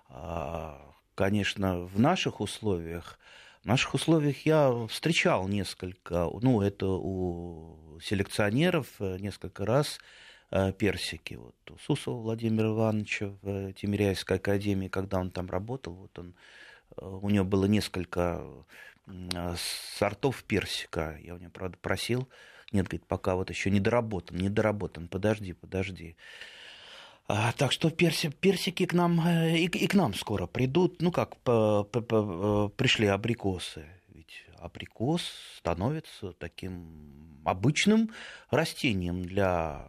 [0.10, 3.18] А, конечно, в наших условиях,
[3.64, 9.98] в наших условиях я встречал несколько, ну, это у селекционеров э, несколько раз
[10.78, 11.36] персики.
[11.36, 16.34] Вот у Сусова Владимира Ивановича в Тимиряйской академии, когда он там работал, вот он,
[16.98, 19.01] у него было несколько Э,
[19.98, 21.18] сортов персика.
[21.24, 22.28] Я у него, правда, просил.
[22.72, 25.08] Нет, говорит, пока вот еще не доработан, не доработан.
[25.08, 26.16] Подожди, подожди.
[27.28, 31.02] А, так что перси, персики к нам э, и, и к нам скоро придут.
[31.02, 33.86] Ну как, по, по, по, э, пришли абрикосы.
[34.10, 35.24] Ведь абрикос
[35.58, 38.12] становится таким обычным
[38.50, 39.88] растением для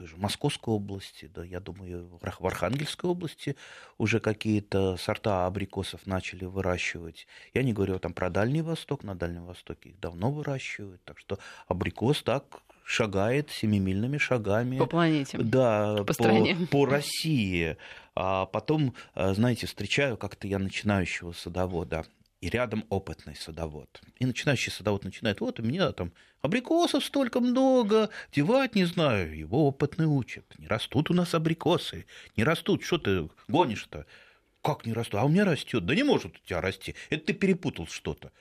[0.00, 3.54] той же Московской области, да, я думаю, в Архангельской области
[3.98, 7.26] уже какие-то сорта абрикосов начали выращивать.
[7.52, 11.38] Я не говорю там про Дальний Восток, на Дальнем Востоке их давно выращивают, так что
[11.68, 14.78] абрикос так шагает семимильными шагами.
[14.78, 15.36] По планете.
[15.36, 17.76] Да, по, по, по России.
[18.14, 22.06] А потом, э, знаете, встречаю как-то я начинающего садовода
[22.40, 24.00] и рядом опытный садовод.
[24.18, 29.36] И начинающий садовод начинает, вот у меня там абрикосов столько много, девать не знаю.
[29.36, 30.44] Его опытный учат.
[30.58, 32.82] Не растут у нас абрикосы, не растут.
[32.82, 34.06] Что ты гонишь-то?
[34.62, 35.20] Как не растут?
[35.20, 35.84] А у меня растет.
[35.84, 36.94] Да не может у тебя расти.
[37.10, 38.32] Это ты перепутал что-то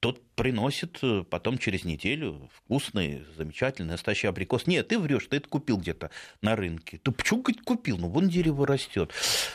[0.00, 4.66] тот приносит э, потом через неделю вкусный, замечательный, настоящий абрикос.
[4.66, 6.10] Нет, ты врешь, ты это купил где-то
[6.42, 6.98] на рынке.
[7.02, 7.98] Ты почему говорит, купил?
[7.98, 9.12] Ну, вон дерево растет.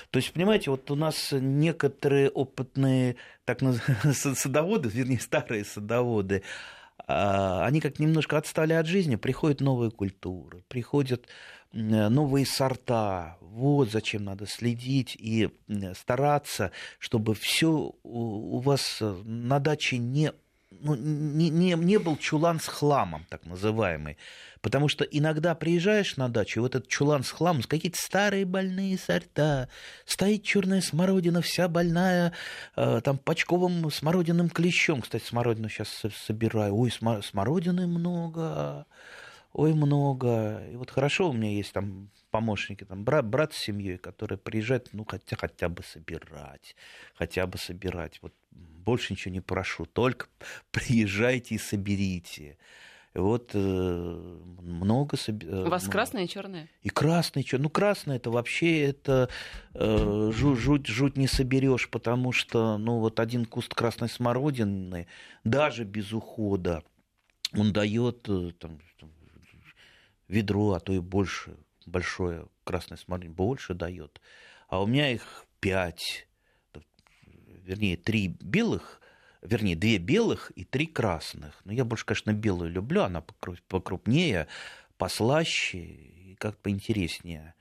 [0.09, 6.43] То есть, понимаете, вот у нас некоторые опытные так называемые садоводы, вернее, старые садоводы,
[7.07, 11.27] они как немножко отстали от жизни, приходят новые культуры, приходят
[11.73, 13.37] новые сорта.
[13.39, 15.49] Вот зачем надо следить и
[15.95, 20.33] стараться, чтобы все у вас на даче не,
[20.81, 24.17] ну, не, не, не был чулан с хламом, так называемый.
[24.61, 28.97] Потому что иногда приезжаешь на дачу, и вот этот чулан с хламом, какие-то старые больные
[28.97, 29.69] сорта,
[30.05, 32.33] стоит черная смородина, вся больная,
[32.75, 35.01] э, там, почковым смородиным клещом.
[35.01, 36.75] Кстати, смородину сейчас собираю.
[36.75, 38.85] Ой, смородины много
[39.53, 40.63] ой, много.
[40.71, 44.89] И вот хорошо у меня есть там помощники, там брат, брат с семьей, которые приезжают,
[44.93, 46.75] ну, хотя, хотя бы собирать,
[47.15, 48.19] хотя бы собирать.
[48.21, 50.27] Вот больше ничего не прошу, только
[50.71, 52.57] приезжайте и соберите.
[53.13, 55.67] И вот э, много собирают.
[55.67, 56.69] У вас красное и черное?
[56.81, 57.63] И красное, и черное.
[57.63, 59.29] Ну, красное это вообще это
[59.73, 65.07] э, жуть, жуть, жуть не соберешь, потому что, ну, вот один куст красной смородины,
[65.43, 66.83] даже без ухода,
[67.53, 68.79] он дает э, там,
[70.29, 74.21] ведро, а то и больше, большое красное смородина больше дает.
[74.69, 76.27] А у меня их пять,
[77.65, 79.01] вернее, три белых,
[79.41, 81.59] вернее, две белых и три красных.
[81.65, 83.21] Но я больше, конечно, белую люблю, она
[83.67, 84.47] покрупнее,
[84.97, 87.53] послаще и как поинтереснее.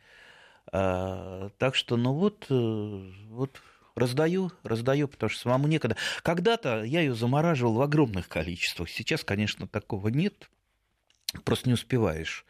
[0.72, 3.60] А, так что, ну вот, э, вот
[3.94, 5.96] раздаю, раздаю, потому что самому некогда.
[6.22, 8.88] Когда-то я ее замораживал в огромных количествах.
[8.88, 10.48] Сейчас, конечно, такого нет
[11.44, 12.44] просто не успеваешь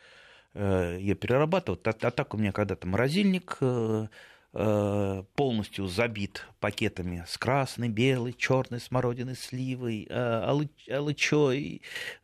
[0.54, 1.86] э, ее перерабатывать.
[1.86, 4.08] А, а так у меня когда-то морозильник э,
[4.52, 11.82] полностью забит пакетами с красной, белой, черной смородиной, сливой, алычой,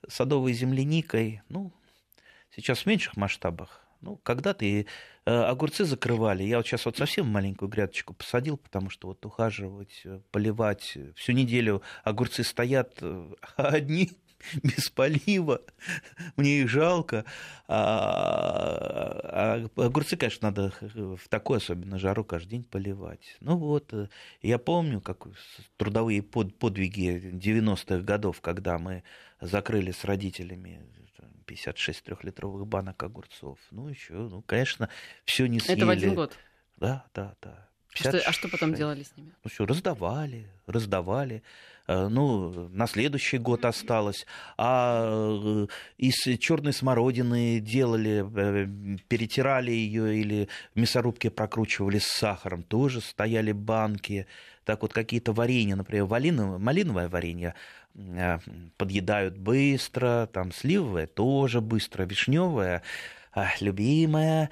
[0.08, 1.42] садовой земляникой.
[1.48, 1.72] Ну,
[2.54, 3.86] сейчас в меньших масштабах.
[4.00, 4.86] Ну, когда-то и
[5.24, 6.42] огурцы закрывали.
[6.42, 10.98] Я вот сейчас вот совсем маленькую грядочку посадил, потому что вот ухаживать, поливать.
[11.14, 13.02] Всю неделю огурцы стоят
[13.56, 14.10] одни
[14.62, 15.62] без полива,
[16.36, 17.24] мне их жалко.
[17.68, 23.36] А, а огурцы, конечно, надо в такой особенно жару каждый день поливать.
[23.40, 24.08] Ну вот, э,
[24.42, 25.26] я помню, как
[25.76, 29.02] трудовые под, подвиги 90-х годов, когда мы
[29.40, 30.86] закрыли с родителями
[31.46, 33.58] 56 трехлитровых банок огурцов.
[33.70, 34.88] Ну, еще, ну, конечно,
[35.24, 35.78] все не съели.
[35.78, 36.38] Это в один год?
[36.76, 37.68] Да, да, да.
[37.96, 38.22] 56...
[38.22, 39.32] Что, а что потом делали с ними?
[39.42, 41.42] Ну что, раздавали, раздавали.
[41.88, 44.26] Э, ну, на следующий год осталось.
[44.56, 45.66] А э,
[45.98, 53.52] из черной смородины делали, э, перетирали ее или в мясорубке прокручивали с сахаром, тоже стояли
[53.52, 54.26] банки.
[54.64, 57.54] Так вот, какие-то варенья, например, малиновое, малиновое варенье
[58.76, 62.82] подъедают быстро, там сливовое тоже быстро, вишневое,
[63.60, 64.50] любимое.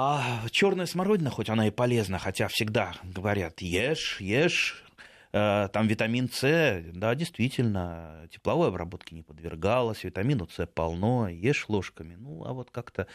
[0.00, 4.84] А черная смородина, хоть она и полезна, хотя всегда говорят, ешь, ешь,
[5.32, 12.14] Э, там витамин С, да, действительно, тепловой обработке не подвергалась, витамину С полно, ешь ложками.
[12.14, 13.06] Ну, а вот как-то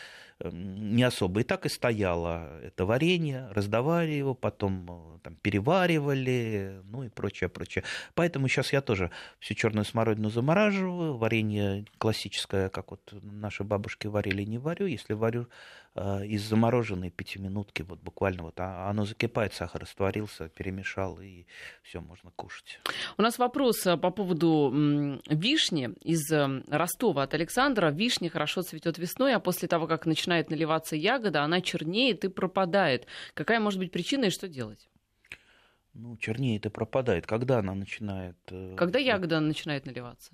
[0.51, 1.41] не особо.
[1.41, 7.49] И так и стояло это варенье, раздавали его, потом э, там, переваривали, ну и прочее,
[7.49, 7.83] прочее.
[8.13, 14.43] Поэтому сейчас я тоже всю черную смородину замораживаю, варенье классическое, как вот наши бабушки варили,
[14.43, 14.85] не варю.
[14.85, 15.47] Если варю
[15.95, 21.45] э, из замороженной пятиминутки, вот буквально вот а, оно закипает, сахар растворился, перемешал, и
[21.83, 22.79] все можно кушать.
[23.17, 27.91] У нас вопрос э, по поводу вишни из э, Ростова от Александра.
[27.91, 33.07] Вишня хорошо цветет весной, а после того, как начинает наливаться ягода, она чернеет и пропадает.
[33.33, 34.89] Какая может быть причина и что делать?
[35.93, 37.27] Ну, чернеет и пропадает.
[37.27, 38.37] Когда она начинает...
[38.49, 40.31] Э, Когда ягода начинает наливаться?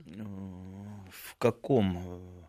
[1.11, 2.47] В каком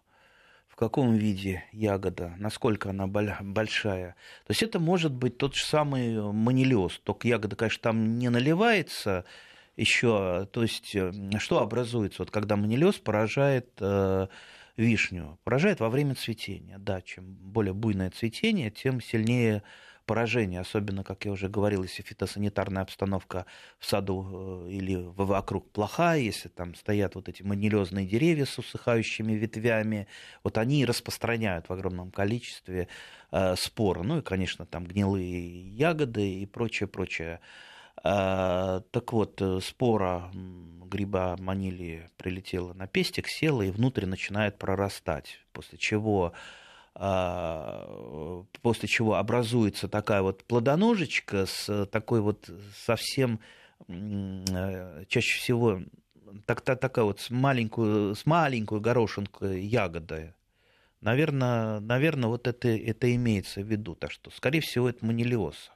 [0.68, 4.14] в каком виде ягода, насколько она большая.
[4.46, 9.24] То есть это может быть тот же самый манилиоз, только ягода, конечно, там не наливается
[9.76, 10.48] еще.
[10.52, 14.28] То есть э, что образуется, вот когда манилиоз поражает э,
[14.76, 15.38] вишню?
[15.44, 16.78] Поражает во время цветения.
[16.78, 19.62] Да, чем более буйное цветение, тем сильнее
[20.10, 23.46] поражение, особенно, как я уже говорил, если фитосанитарная обстановка
[23.78, 29.34] в саду э, или вокруг плохая, если там стоят вот эти манилезные деревья с усыхающими
[29.34, 30.08] ветвями,
[30.42, 32.88] вот они распространяют в огромном количестве
[33.30, 34.02] э, споры.
[34.02, 37.38] Ну и, конечно, там гнилые ягоды и прочее, прочее.
[38.02, 40.30] Э, так вот, спора
[40.90, 46.32] гриба манили прилетела на пестик, села и внутрь начинает прорастать, после чего
[46.94, 52.50] а, после чего образуется такая вот плодоножечка с такой вот
[52.84, 53.40] совсем
[53.88, 55.80] э, чаще всего
[56.46, 60.34] так, так, такая вот с маленькую, с маленькую горошинкой ягоды.
[61.00, 63.94] Наверное, наверное, вот это, это имеется в виду.
[63.94, 65.70] Так что, скорее всего, это манилиоз.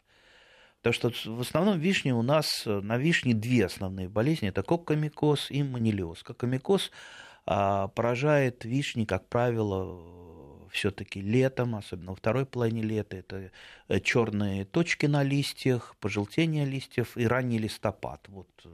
[0.84, 4.50] Так что в основном вишни у нас, на вишне две основные болезни.
[4.50, 6.22] Это кокомикоз и манилиоз.
[6.22, 6.90] Кокомикоз
[7.46, 9.98] а, поражает вишни, как правило,
[10.70, 13.50] все-таки летом, особенно во второй половине лета, это
[13.88, 18.28] э, черные точки на листьях, пожелтение листьев и ранний листопад.
[18.28, 18.66] Вот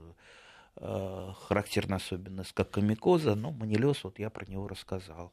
[0.81, 5.31] э, характерная особенность как комикоза, но манилез, вот я про него рассказал.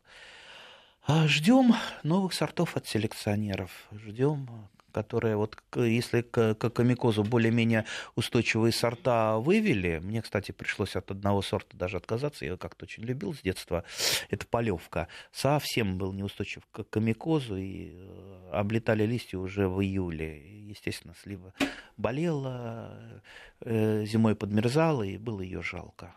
[1.04, 7.84] А Ждем новых сортов от селекционеров, ждем которые вот если к, к комикозу более-менее
[8.16, 13.04] устойчивые сорта вывели, мне, кстати, пришлось от одного сорта даже отказаться, я его как-то очень
[13.04, 13.84] любил с детства,
[14.30, 20.68] это полевка, совсем был неустойчив к комикозу, и э, облетали листья уже в июле.
[20.68, 21.52] Естественно, слива
[21.96, 23.22] болела,
[23.60, 26.14] э, зимой подмерзала, и было ее жалко.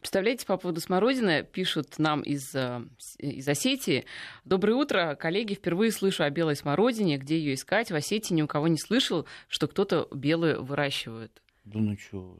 [0.00, 2.82] Представляете, по поводу смородины пишут нам из, э,
[3.18, 4.04] из Осетии.
[4.44, 5.54] Доброе утро, коллеги.
[5.54, 7.18] Впервые слышу о белой смородине.
[7.18, 7.90] Где ее искать?
[7.90, 11.42] В Осетии ни у кого не слышал, что кто-то белую выращивает.
[11.64, 12.36] Да ну что,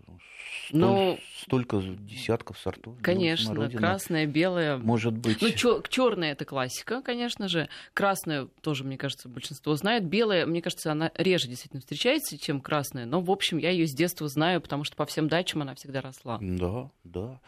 [0.72, 1.16] Но...
[1.42, 2.96] столько десятков сортов.
[3.02, 4.78] Конечно, красная, белая.
[4.78, 5.40] Может быть.
[5.40, 7.68] Ну, чё, черная это классика, конечно же.
[7.94, 10.04] Красная тоже, мне кажется, большинство знает.
[10.04, 13.06] Белая, мне кажется, она реже действительно встречается, чем красная.
[13.06, 16.00] Но, в общем, я ее с детства знаю, потому что по всем дачам она всегда
[16.00, 16.38] росла.
[16.40, 17.40] Да, да.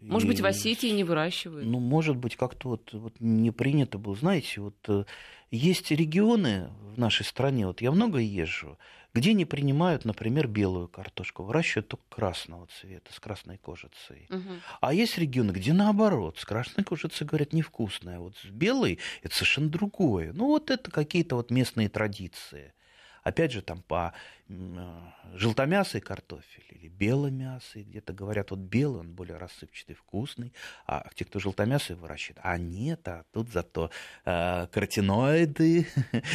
[0.00, 0.28] Может и...
[0.28, 1.66] быть, в Осетии не выращивают?
[1.66, 4.16] Ну, может быть, как-то вот, вот не принято было.
[4.16, 5.04] Знаете, вот э,
[5.50, 8.78] есть регионы в нашей стране, вот я много езжу,
[9.14, 14.26] где не принимают, например, белую картошку, выращивают только красного цвета, с красной кожицей.
[14.30, 14.50] Угу.
[14.80, 19.68] А есть регионы, где наоборот, с красной кожицей, говорят, невкусная, вот с белой это совершенно
[19.68, 20.32] другое.
[20.32, 22.72] Ну вот это какие-то вот местные традиции.
[23.22, 24.12] Опять же, там по
[24.48, 24.98] э,
[25.34, 30.52] желтомясый картофель или беломясый, где-то говорят, вот белый, он более рассыпчатый, вкусный,
[30.86, 33.90] а те, кто желтомясый выращивает, а нет, а тут зато
[34.24, 35.86] э, каротиноиды,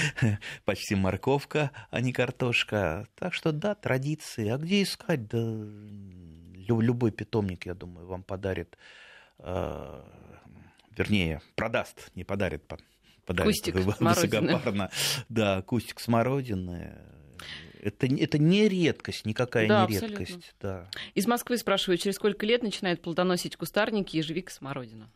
[0.66, 3.08] почти морковка, а не картошка.
[3.16, 4.50] Так что да, традиции.
[4.50, 5.28] А где искать?
[5.28, 5.40] Да
[6.68, 8.78] любой питомник, я думаю, вам подарит,
[9.40, 10.04] э,
[10.92, 12.64] вернее, продаст, не подарит,
[13.26, 14.92] подарит кустик высокопарно.
[15.30, 16.98] Да, кустик смородины.
[17.82, 20.24] Это, это не редкость, никакая да, не абсолютно.
[20.24, 20.56] редкость.
[20.60, 20.90] Да.
[21.14, 25.12] Из Москвы спрашивают, через сколько лет начинает плодоносить кустарники ежевика смородина?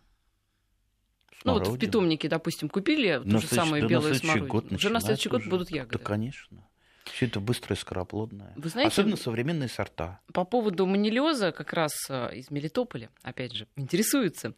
[1.46, 4.76] Ну вот в питомнике, допустим, купили ту же самую да белую смородину.
[4.76, 5.98] Уже на следующий год будут ягоды.
[5.98, 6.69] Да, конечно.
[7.12, 8.54] Все это быстрое, скороплодное.
[8.56, 10.20] Вы знаете, Особенно современные сорта.
[10.34, 14.54] По поводу манилеза как раз э, из Мелитополя, опять же, интересуется.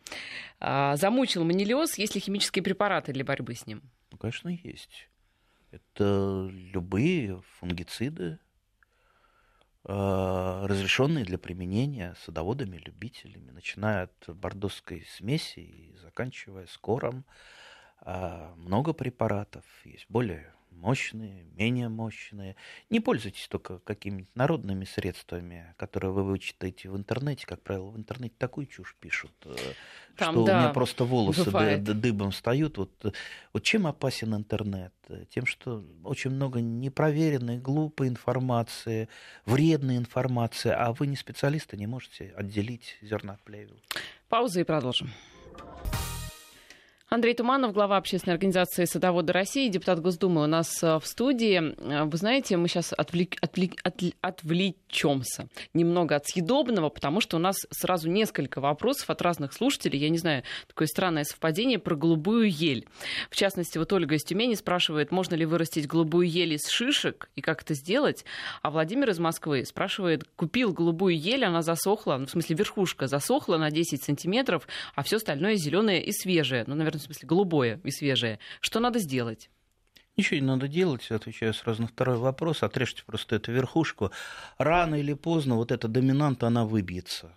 [0.59, 3.81] А, замучил манилез, есть ли химические препараты для борьбы с ним?
[4.11, 5.09] Ну, конечно, есть.
[5.71, 8.39] Это любые фунгициды,
[9.83, 17.25] а, разрешенные для применения садоводами, любителями, начиная от бордосской смеси и заканчивая скором.
[18.01, 22.55] А, много препаратов, есть более мощные, менее мощные.
[22.89, 27.45] Не пользуйтесь только какими-нибудь народными средствами, которые вы вычитаете в интернете.
[27.45, 29.55] Как правило, в интернете такую чушь пишут, э,
[30.17, 31.83] Там, что да, у меня просто волосы бывает.
[31.83, 32.77] дыбом встают.
[32.77, 32.91] Вот,
[33.53, 34.93] вот чем опасен интернет?
[35.29, 39.09] Тем, что очень много непроверенной, глупой информации,
[39.45, 43.77] вредной информации, а вы не специалисты, не можете отделить зерна от плевел.
[44.29, 45.11] Пауза и продолжим.
[47.13, 51.59] Андрей Туманов, глава общественной организации «Садоводы России», депутат Госдумы у нас э, в студии.
[51.59, 53.73] Э, вы знаете, мы сейчас отвлек, отвлек,
[54.21, 59.99] отвлечемся немного от съедобного, потому что у нас сразу несколько вопросов от разных слушателей.
[59.99, 62.87] Я не знаю, такое странное совпадение про голубую ель.
[63.29, 67.41] В частности, вот Ольга из Тюмени спрашивает, можно ли вырастить голубую ель из шишек и
[67.41, 68.23] как это сделать.
[68.61, 73.57] А Владимир из Москвы спрашивает, купил голубую ель, она засохла, ну, в смысле верхушка засохла
[73.57, 76.63] на 10 сантиметров, а все остальное зеленое и свежее.
[76.67, 78.39] Ну, наверное, смысле голубое и свежее.
[78.61, 79.49] Что надо сделать?
[80.17, 84.11] Ничего не надо делать, отвечаю сразу на второй вопрос, отрежьте просто эту верхушку.
[84.57, 87.35] Рано или поздно вот эта доминанта, она выбьется.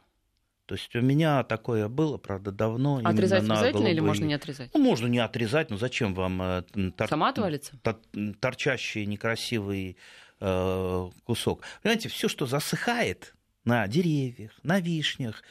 [0.67, 3.01] То есть у меня такое было, правда, давно.
[3.05, 3.91] Отрезать обязательно голубой...
[3.91, 4.71] или можно не отрезать?
[4.75, 6.62] Ну, можно не отрезать, но зачем вам э,
[6.97, 7.09] тор...
[7.09, 7.77] Сама отвалится?
[7.83, 8.01] Тор...
[8.41, 9.99] торчащий некрасивый
[10.41, 11.62] э, кусок?
[11.83, 13.35] Понимаете, все, что засыхает
[13.65, 15.43] на деревьях, на вишнях,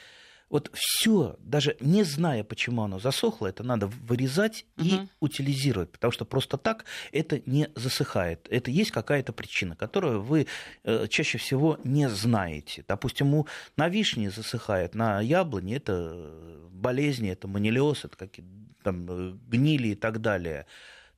[0.54, 4.86] вот все, даже не зная, почему оно засохло, это надо вырезать угу.
[4.86, 8.46] и утилизировать, потому что просто так это не засыхает.
[8.48, 10.46] Это есть какая-то причина, которую вы
[10.84, 12.84] э, чаще всего не знаете.
[12.86, 16.30] Допустим, у, на вишне засыхает, на яблоне это
[16.70, 18.48] болезни, это манилиоз, это какие-то
[18.84, 20.66] там э, гнили и так далее.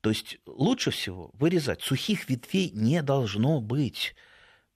[0.00, 1.82] То есть лучше всего вырезать.
[1.82, 4.14] Сухих ветвей не должно быть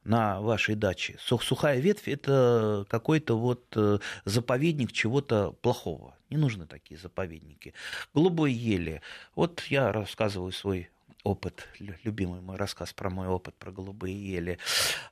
[0.04, 1.16] на вашей даче.
[1.18, 6.16] Сухая ветвь– это какой-то вот э, заповедник чего-то плохого.
[6.30, 7.74] Не нужны такие заповедники.
[8.14, 9.02] Голубой ели.
[9.34, 10.90] Вот я рассказываю свой
[11.22, 14.58] опыт, любимый мой рассказ про мой опыт про голубые ели.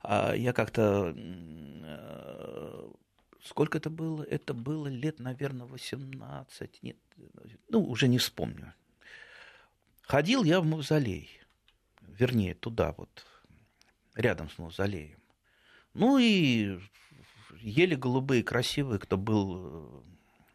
[0.03, 2.89] А я как-то э,
[3.45, 4.23] сколько это было?
[4.23, 6.97] Это было лет, наверное, 18, нет,
[7.69, 8.75] ну, уже не вспомню.
[10.03, 11.29] Ходил я в мавзолей,
[12.01, 13.27] вернее, туда вот,
[14.19, 15.19] рядом с мавзолеем.
[15.95, 16.79] Ну и
[17.61, 20.01] ели голубые, красивые, кто был э,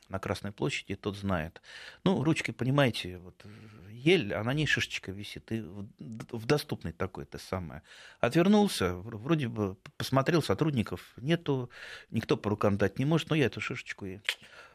[0.10, 1.62] на Красной площади, тот знает.
[2.04, 3.44] Ну, ручки, понимаете, вот
[3.90, 7.84] ель, а на ней шишечка висит, и в доступной такой то самое.
[8.20, 11.70] Отвернулся, вроде бы посмотрел, сотрудников нету,
[12.12, 14.20] никто по рукам дать не может, но я эту шишечку и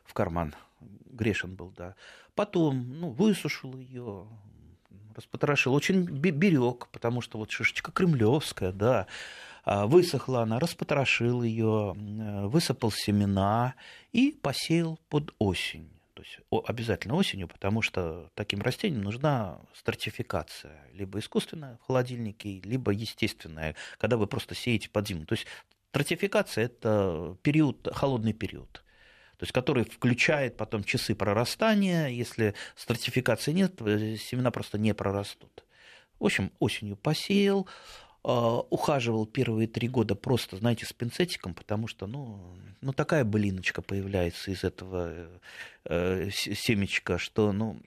[0.05, 0.55] в карман.
[0.81, 1.95] Грешен был, да.
[2.35, 4.29] Потом, ну, высушил ее,
[5.19, 9.07] распотрошил, очень берег, потому что вот шишечка кремлевская, да,
[9.65, 13.75] а, высохла она, распотрошил ее, высыпал семена
[14.13, 15.91] и посеял под осень.
[16.15, 20.85] То есть обязательно осенью, потому что таким растениям нужна стратификация.
[20.93, 25.27] Либо искусственная в холодильнике, либо естественная, когда вы просто сеете под зиму.
[25.27, 25.47] То есть
[25.91, 28.83] стратификация– это период, холодный период
[29.39, 32.09] то есть который включает потом часы прорастания.
[32.09, 35.65] Если стратификации нет, э, семена просто не прорастут.
[36.19, 37.69] В общем, осенью посеял,
[38.25, 43.81] а, ухаживал первые три года просто, знаете, с пинцетиком, потому что, ну, ну такая былиночка
[43.81, 45.29] появляется из этого
[45.85, 47.81] э, семечка, что, ну,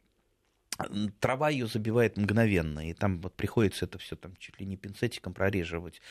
[1.19, 5.33] трава ее забивает мгновенно, и там вот приходится это все там чуть ли не пинцетиком
[5.33, 6.01] прореживать.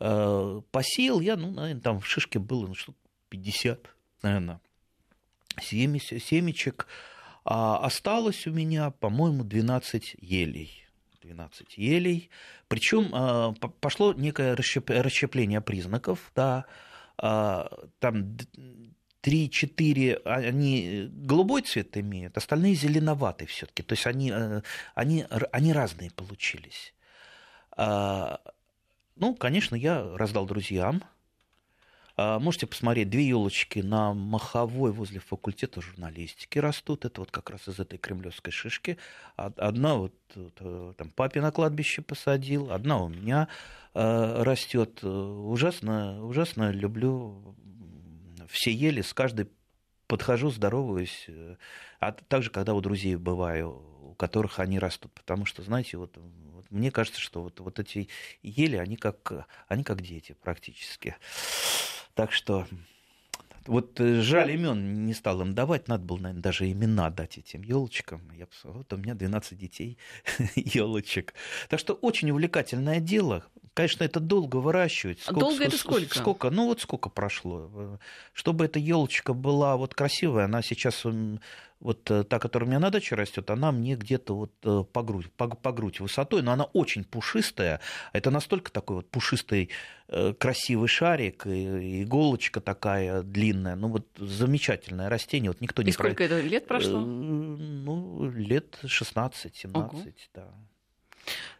[0.00, 2.94] Э, посеял я, ну, наверное, там в шишке было ну, что
[3.28, 4.60] 50, наверное,
[5.60, 6.86] семечек.
[7.44, 10.86] А осталось у меня, по-моему, 12 елей.
[11.22, 12.30] 12 елей.
[12.68, 16.30] Причем а, пошло некое расщепление признаков.
[16.34, 16.66] Да.
[17.16, 18.36] А, там
[19.22, 23.82] 3-4, они голубой цвет имеют, остальные зеленоватый все-таки.
[23.82, 24.62] То есть они, э,
[24.94, 26.94] они, они разные получились.
[27.76, 28.40] А,
[29.16, 31.08] ну, конечно, я раздал друзьям, а,
[32.18, 37.04] можете посмотреть, две елочки на Маховой возле факультета журналистики растут.
[37.04, 38.98] Это вот как раз из этой кремлевской шишки.
[39.36, 43.48] Одна вот э, там папе на кладбище посадил, одна у меня
[43.94, 45.04] э, растет.
[45.04, 47.54] Ужасно, ужасно люблю
[48.48, 49.48] все ели, с каждой
[50.08, 51.28] подхожу, здороваюсь.
[52.00, 55.12] А также, когда у друзей бываю, у которых они растут.
[55.12, 58.08] Потому что, знаете, вот, вот мне кажется, что вот, вот эти
[58.42, 61.14] ели, они как, они как дети практически.
[62.18, 62.66] Так что
[63.68, 67.62] вот э, жаль имен не стал им давать, надо было, наверное, даже имена дать этим
[67.62, 68.28] елочкам.
[68.36, 69.98] Я посмотрел, вот у меня 12 детей
[70.56, 71.32] елочек.
[71.68, 73.44] Так что очень увлекательное дело.
[73.72, 75.20] Конечно, это долго выращивать.
[75.20, 76.18] Сколько, долго это сколько?
[76.18, 76.50] Сколько?
[76.50, 78.00] Ну вот сколько прошло.
[78.32, 81.04] Чтобы эта елочка была вот красивая, она сейчас
[81.80, 85.02] вот э, та, которая у меня на даче растет, она мне где-то вот э, по
[85.02, 87.80] грудь, по, по грудь высотой, но она очень пушистая.
[88.12, 89.70] Это настолько такой вот пушистый
[90.08, 93.76] э, красивый шарик, и иголочка такая длинная.
[93.76, 95.50] Ну вот замечательное растение.
[95.50, 96.24] Вот никто не и сколько про...
[96.24, 97.00] это лет прошло?
[97.00, 100.54] Ну, лет 16-17, да.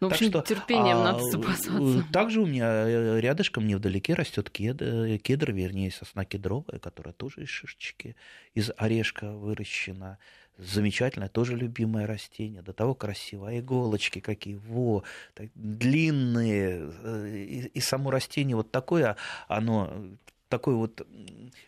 [0.01, 2.05] Ну, в общем, что, терпением а, надо запасаться.
[2.13, 8.17] Также у меня рядышком невдалеке растет кедр, кедр, вернее, сосна кедровая, которая тоже из шишечки,
[8.55, 10.19] из орешка выращена.
[10.59, 13.51] Замечательное, тоже любимое растение, до того красивое.
[13.51, 15.05] А иголочки какие, во,
[15.35, 16.91] так, длинные.
[17.29, 19.17] И, и само растение вот такое,
[19.47, 21.07] оно такой вот,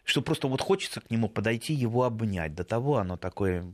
[0.05, 2.55] что просто вот хочется к нему подойти, его обнять.
[2.55, 3.65] До того оно такое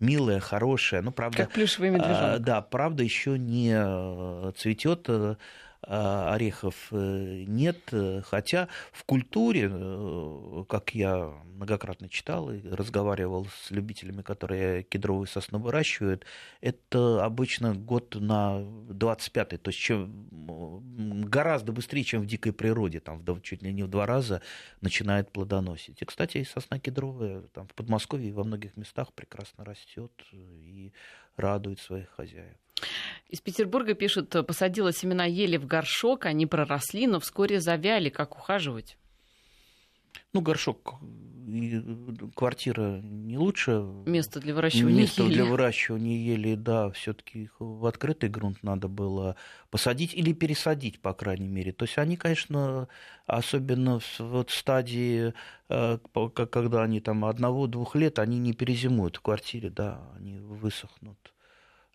[0.00, 1.02] милое, хорошее.
[1.02, 2.36] Ну, правда, как плюшевый медвежонок.
[2.36, 5.36] А, да, правда, еще не э, цветет э,
[5.82, 7.92] орехов э, нет,
[8.24, 15.58] хотя в культуре, э, как я многократно читал и разговаривал с любителями, которые кедровые сосны
[15.58, 16.24] выращивают,
[16.60, 20.28] это обычно год на 25-й, то есть чем,
[21.28, 24.42] гораздо быстрее, чем в дикой природе, там чуть ли не в два раза
[24.80, 26.02] начинает плодоносить.
[26.02, 30.92] И, кстати, сосна кедровая там, в Подмосковье во многих местах прекрасно растет и
[31.36, 32.56] радует своих хозяев.
[33.28, 38.08] Из Петербурга пишут, посадила семена ели в горшок, они проросли, но вскоре завяли.
[38.08, 38.96] Как ухаживать?
[40.32, 41.00] Ну, горшок
[41.48, 41.82] и
[42.34, 43.82] квартира не лучше.
[44.06, 45.32] Место для выращивания Место ели.
[45.32, 49.36] для выращивания ели, да, все-таки их в открытый грунт надо было
[49.70, 51.72] посадить или пересадить, по крайней мере.
[51.72, 52.88] То есть они, конечно,
[53.26, 55.32] особенно в вот стадии,
[55.68, 55.98] э,
[56.50, 61.32] когда они там одного-двух лет, они не перезимуют в квартире, да, они высохнут.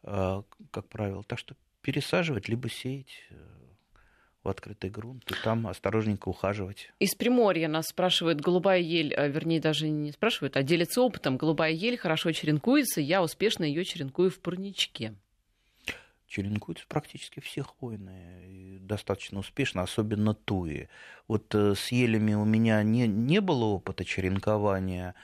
[0.04, 1.24] А, как правило.
[1.24, 3.36] Так что пересаживать, либо сеять э,
[4.43, 6.91] в открытый грунт и там осторожненько ухаживать.
[6.99, 11.38] Из Приморья нас спрашивает голубая ель, а, вернее даже не спрашивают, а делится опытом.
[11.38, 15.16] Голубая ель хорошо черенкуется, я успешно ее черенкую в парничке.
[16.28, 20.89] Черенкуются практически все хвойные, достаточно успешно, особенно туи.
[21.28, 25.16] Вот э, с елями у меня не, не было опыта черенкования,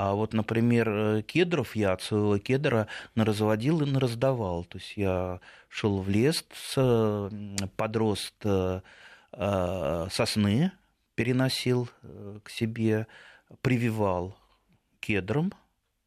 [0.00, 2.86] а вот, например, э, кедров я от своего кедра
[3.16, 4.62] разводил и раздавал.
[4.62, 6.44] То есть я шел в лес,
[7.76, 8.80] подрост э,
[9.32, 10.70] сосны,
[11.16, 13.08] переносил э, к себе,
[13.60, 14.38] прививал
[15.00, 15.52] кедром,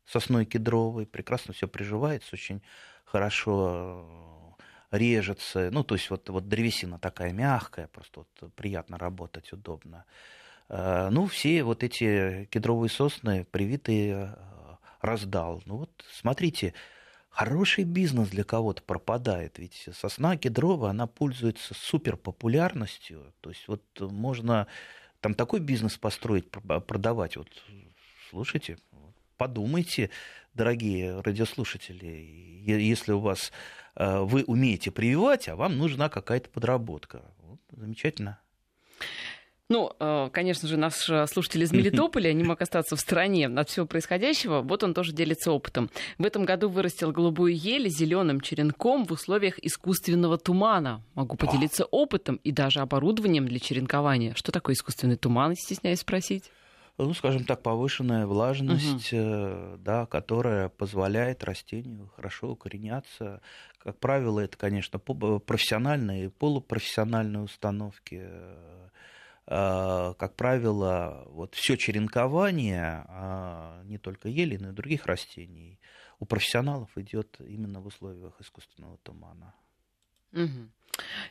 [0.05, 2.61] сосной кедровой, прекрасно все приживается, очень
[3.03, 4.55] хорошо
[4.89, 5.69] режется.
[5.69, 10.05] Ну, то есть вот, вот древесина такая мягкая, просто вот приятно работать, удобно.
[10.71, 15.61] Э, ну, все вот эти кедровые сосны привитые э, раздал.
[15.65, 16.73] Ну вот, смотрите,
[17.29, 19.59] хороший бизнес для кого-то пропадает.
[19.59, 23.33] Ведь сосна кедровая, она пользуется супер популярностью.
[23.41, 24.67] То есть вот можно
[25.19, 27.35] там такой бизнес построить, продавать.
[27.35, 27.49] Вот
[28.29, 28.77] слушайте,
[29.35, 30.09] подумайте,
[30.53, 33.51] дорогие радиослушатели, если у вас
[33.97, 37.25] э, вы умеете прививать, а вам нужна какая-то подработка.
[37.39, 38.39] Вот, замечательно.
[39.71, 43.69] Ну, э, конечно же, наш э, слушатель из Мелитополя не мог остаться в стороне от
[43.69, 44.61] всего происходящего.
[44.61, 45.89] Вот он тоже делится опытом.
[46.17, 51.01] В этом году вырастил голубую ель зеленым черенком в условиях искусственного тумана.
[51.15, 54.33] Могу поделиться опытом и даже оборудованием для черенкования.
[54.35, 56.51] Что такое искусственный туман, стесняюсь спросить?
[56.97, 59.77] ну, скажем так, повышенная влажность, угу.
[59.77, 63.41] да, которая позволяет растению хорошо укореняться.
[63.77, 68.21] Как правило, это, конечно, профессиональные и полупрофессиональные установки.
[69.53, 75.77] Э, как правило, вот все черенкование, а не только ели, но и других растений,
[76.19, 79.53] у профессионалов идет именно в условиях искусственного тумана.
[80.31, 80.69] Угу.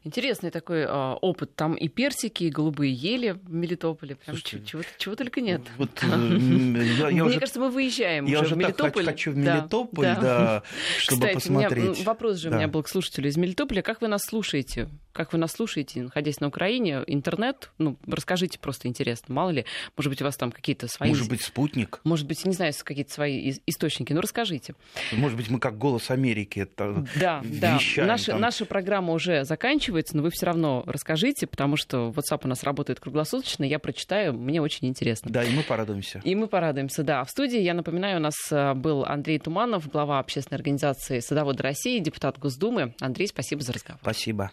[0.04, 1.54] Интересный такой э, опыт.
[1.54, 4.16] Там и персики, и голубые ели в Мелитополе.
[4.16, 5.62] Прям Слушайте, чего, чего только нет.
[5.76, 9.04] Вот, э, я, я Мне уже, кажется, мы выезжаем я уже, в Мелитополь.
[9.04, 10.20] Так хочу в Мелитополь, да, да.
[10.20, 10.62] да
[10.98, 11.88] чтобы Кстати, посмотреть.
[11.88, 12.56] У меня, вопрос же да.
[12.56, 13.82] у меня был к слушателю из Мелитополя.
[13.82, 14.88] Как вы нас слушаете?
[15.12, 19.64] как вы нас слушаете, находясь на Украине, интернет, ну, расскажите просто интересно, мало ли,
[19.96, 21.08] может быть, у вас там какие-то свои...
[21.08, 22.00] Может быть, спутник?
[22.04, 24.74] Может быть, не знаю, какие-то свои источники, ну, расскажите.
[25.12, 28.06] Может быть, мы как «Голос Америки» это Да, вещаем, да.
[28.06, 28.40] Наша, там...
[28.40, 33.00] наша программа уже заканчивается, но вы все равно расскажите, потому что WhatsApp у нас работает
[33.00, 35.30] круглосуточно, я прочитаю, мне очень интересно.
[35.30, 36.20] Да, и мы порадуемся.
[36.24, 37.24] И мы порадуемся, да.
[37.24, 41.98] В студии, я напоминаю, у нас э, был Андрей Туманов, глава общественной организации «Садоводы России»,
[41.98, 42.94] депутат Госдумы.
[43.00, 44.00] Андрей, спасибо за разговор.
[44.02, 44.50] Спасибо.